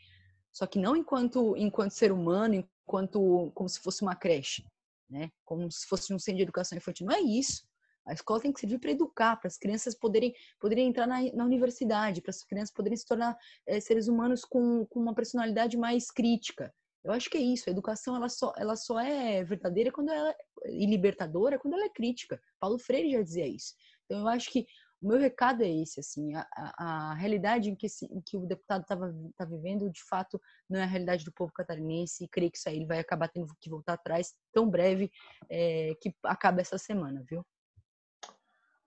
[0.51, 2.55] Só que não enquanto enquanto ser humano,
[2.87, 4.65] enquanto como se fosse uma creche,
[5.09, 5.31] né?
[5.45, 7.07] Como se fosse um centro de educação infantil.
[7.07, 7.69] Não é isso.
[8.07, 11.45] A escola tem que servir para educar, para as crianças poderem, poderem entrar na, na
[11.45, 13.37] universidade, para as crianças poderem se tornar
[13.67, 16.75] é, seres humanos com, com uma personalidade mais crítica.
[17.05, 17.69] Eu acho que é isso.
[17.69, 20.35] A educação ela só, ela só é verdadeira quando ela
[20.67, 22.41] e libertadora quando ela é crítica.
[22.59, 23.75] Paulo Freire já dizia isso.
[24.05, 24.67] Então eu acho que
[25.01, 28.37] o meu recado é esse, assim, a, a, a realidade em que, esse, em que
[28.37, 32.29] o deputado estava tá vivendo, de fato, não é a realidade do povo catarinense e
[32.29, 35.11] creio que isso aí ele vai acabar tendo que voltar atrás tão breve
[35.49, 37.47] é, que acaba essa semana, viu?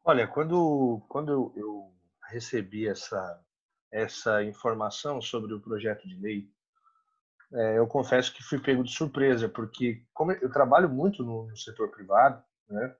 [0.03, 1.93] Olha, quando, quando eu
[2.29, 3.41] recebi essa,
[3.91, 6.51] essa informação sobre o projeto de lei,
[7.53, 11.57] é, eu confesso que fui pego de surpresa, porque como eu trabalho muito no, no
[11.57, 12.95] setor privado, né?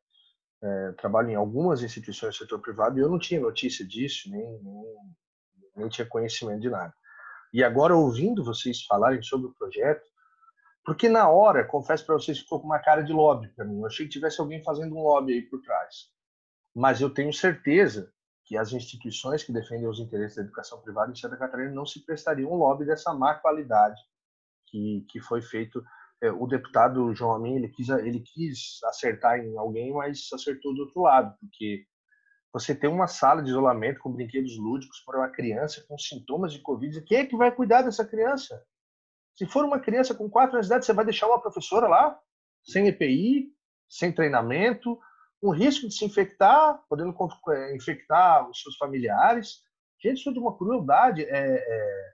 [0.64, 4.62] É, trabalho em algumas instituições do setor privado e eu não tinha notícia disso, nem,
[4.62, 4.96] nem,
[5.76, 6.94] nem tinha conhecimento de nada.
[7.52, 10.08] E agora, ouvindo vocês falarem sobre o projeto,
[10.86, 13.80] porque na hora, confesso para vocês, ficou com uma cara de lobby para mim.
[13.80, 16.12] Eu achei que tivesse alguém fazendo um lobby aí por trás
[16.74, 18.12] mas eu tenho certeza
[18.46, 22.04] que as instituições que defendem os interesses da educação privada em Santa Catarina não se
[22.06, 24.02] prestariam um lobby dessa má qualidade
[24.72, 25.84] que, que foi feito.
[26.24, 30.82] É, o deputado João Amin, ele quis, ele quis acertar em alguém, mas acertou do
[30.82, 31.86] outro lado, porque
[32.54, 36.60] você tem uma sala de isolamento com brinquedos lúdicos para uma criança com sintomas de
[36.60, 38.62] Covid, quem é que vai cuidar dessa criança?
[39.36, 42.20] Se for uma criança com quatro anos de idade, você vai deixar uma professora lá,
[42.64, 43.52] sem EPI,
[43.90, 45.00] sem treinamento,
[45.42, 47.16] o risco de se infectar, podendo
[47.50, 49.64] é, infectar os seus familiares.
[50.02, 51.24] Gente, isso é de uma crueldade.
[51.24, 52.11] É, é,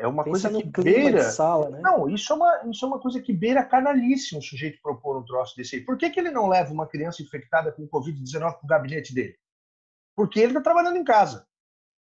[0.00, 1.22] é uma Pensa coisa que beira.
[1.30, 1.80] Sala, né?
[1.80, 5.24] Não, isso é, uma, isso é uma coisa que beira canalice um sujeito propor um
[5.24, 5.84] troço desse aí.
[5.84, 9.36] Por que, que ele não leva uma criança infectada com Covid-19 para o gabinete dele?
[10.14, 11.46] Porque ele está trabalhando em casa.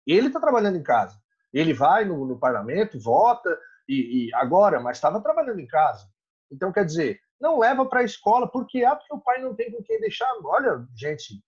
[0.07, 1.19] Ele está trabalhando em casa.
[1.53, 3.59] Ele vai no, no parlamento, vota,
[3.89, 6.07] e, e agora, mas estava trabalhando em casa.
[6.51, 9.71] Então, quer dizer, não leva para a escola, porque ah, porque o pai não tem
[9.71, 10.31] com quem deixar.
[10.45, 11.43] Olha, gente,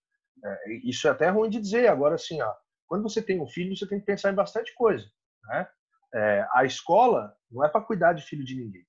[0.45, 1.89] é, isso é até ruim de dizer.
[1.89, 2.53] Agora, assim, ó,
[2.87, 5.07] quando você tem um filho, você tem que pensar em bastante coisa.
[5.45, 5.69] Né?
[6.15, 8.87] É, a escola não é para cuidar de filho de ninguém.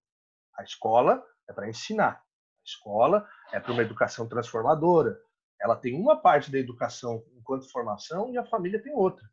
[0.58, 2.16] A escola é para ensinar.
[2.16, 5.20] A escola é para uma educação transformadora.
[5.60, 9.26] Ela tem uma parte da educação enquanto formação e a família tem outra.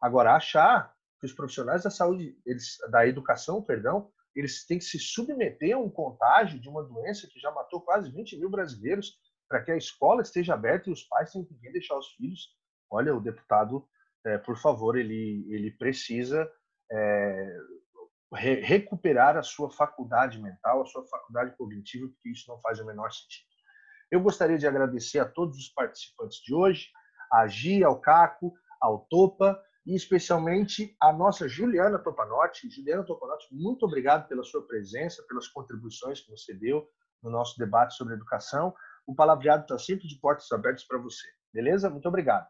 [0.00, 4.98] Agora, achar que os profissionais da saúde, eles, da educação, perdão, eles têm que se
[4.98, 9.18] submeter a um contágio de uma doença que já matou quase 20 mil brasileiros
[9.48, 12.54] para que a escola esteja aberta e os pais tenham que deixar os filhos.
[12.90, 13.88] Olha, o deputado,
[14.24, 16.48] é, por favor, ele, ele precisa
[16.90, 17.56] é,
[18.34, 22.86] re recuperar a sua faculdade mental, a sua faculdade cognitiva, porque isso não faz o
[22.86, 23.46] menor sentido.
[24.10, 26.88] Eu gostaria de agradecer a todos os participantes de hoje,
[27.32, 32.68] a Gia, ao Caco, ao Topa, e especialmente a nossa Juliana Topanotti.
[32.70, 36.86] Juliana Topanotti, muito obrigado pela sua presença, pelas contribuições que você deu
[37.22, 38.74] no nosso debate sobre educação.
[39.06, 41.26] O Palavreado está sempre de portas abertas para você.
[41.54, 41.88] Beleza?
[41.88, 42.46] Muito obrigado.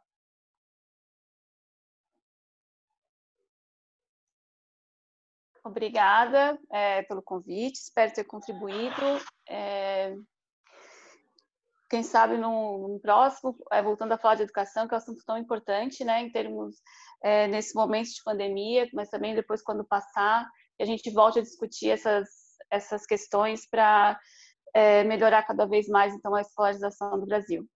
[5.68, 9.20] Obrigada é, pelo convite, espero ter contribuído.
[9.46, 10.14] É,
[11.90, 15.22] quem sabe no, no próximo, é, voltando a falar de educação, que é um assunto
[15.26, 16.76] tão importante, né, em termos,
[17.22, 21.42] é, nesse momento de pandemia, mas também depois quando passar, que a gente volte a
[21.42, 22.28] discutir essas,
[22.70, 24.18] essas questões para
[24.74, 27.66] é, melhorar cada vez mais, então, a escolarização do Brasil.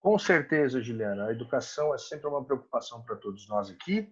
[0.00, 1.28] Com certeza, Juliana.
[1.28, 4.10] A educação é sempre uma preocupação para todos nós aqui.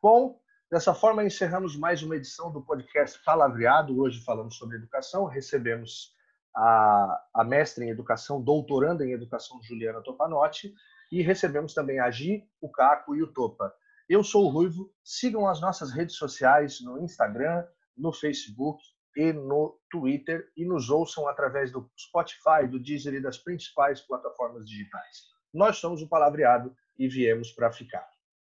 [0.00, 0.40] Bom,
[0.70, 3.98] dessa forma encerramos mais uma edição do podcast Palavreado.
[4.00, 5.24] Hoje falamos sobre educação.
[5.24, 6.12] Recebemos
[6.54, 10.74] a, a mestre em educação, doutoranda em educação Juliana Topanotti,
[11.12, 13.72] e recebemos também a Gi, o Caco e o Topa.
[14.08, 17.64] Eu sou o Ruivo, sigam as nossas redes sociais no Instagram,
[17.96, 18.82] no Facebook
[19.16, 24.66] e no Twitter e nos ouçam através do Spotify, do Deezer e das principais plataformas
[24.66, 25.28] digitais.
[25.54, 28.15] Nós somos o Palavreado e viemos para ficar.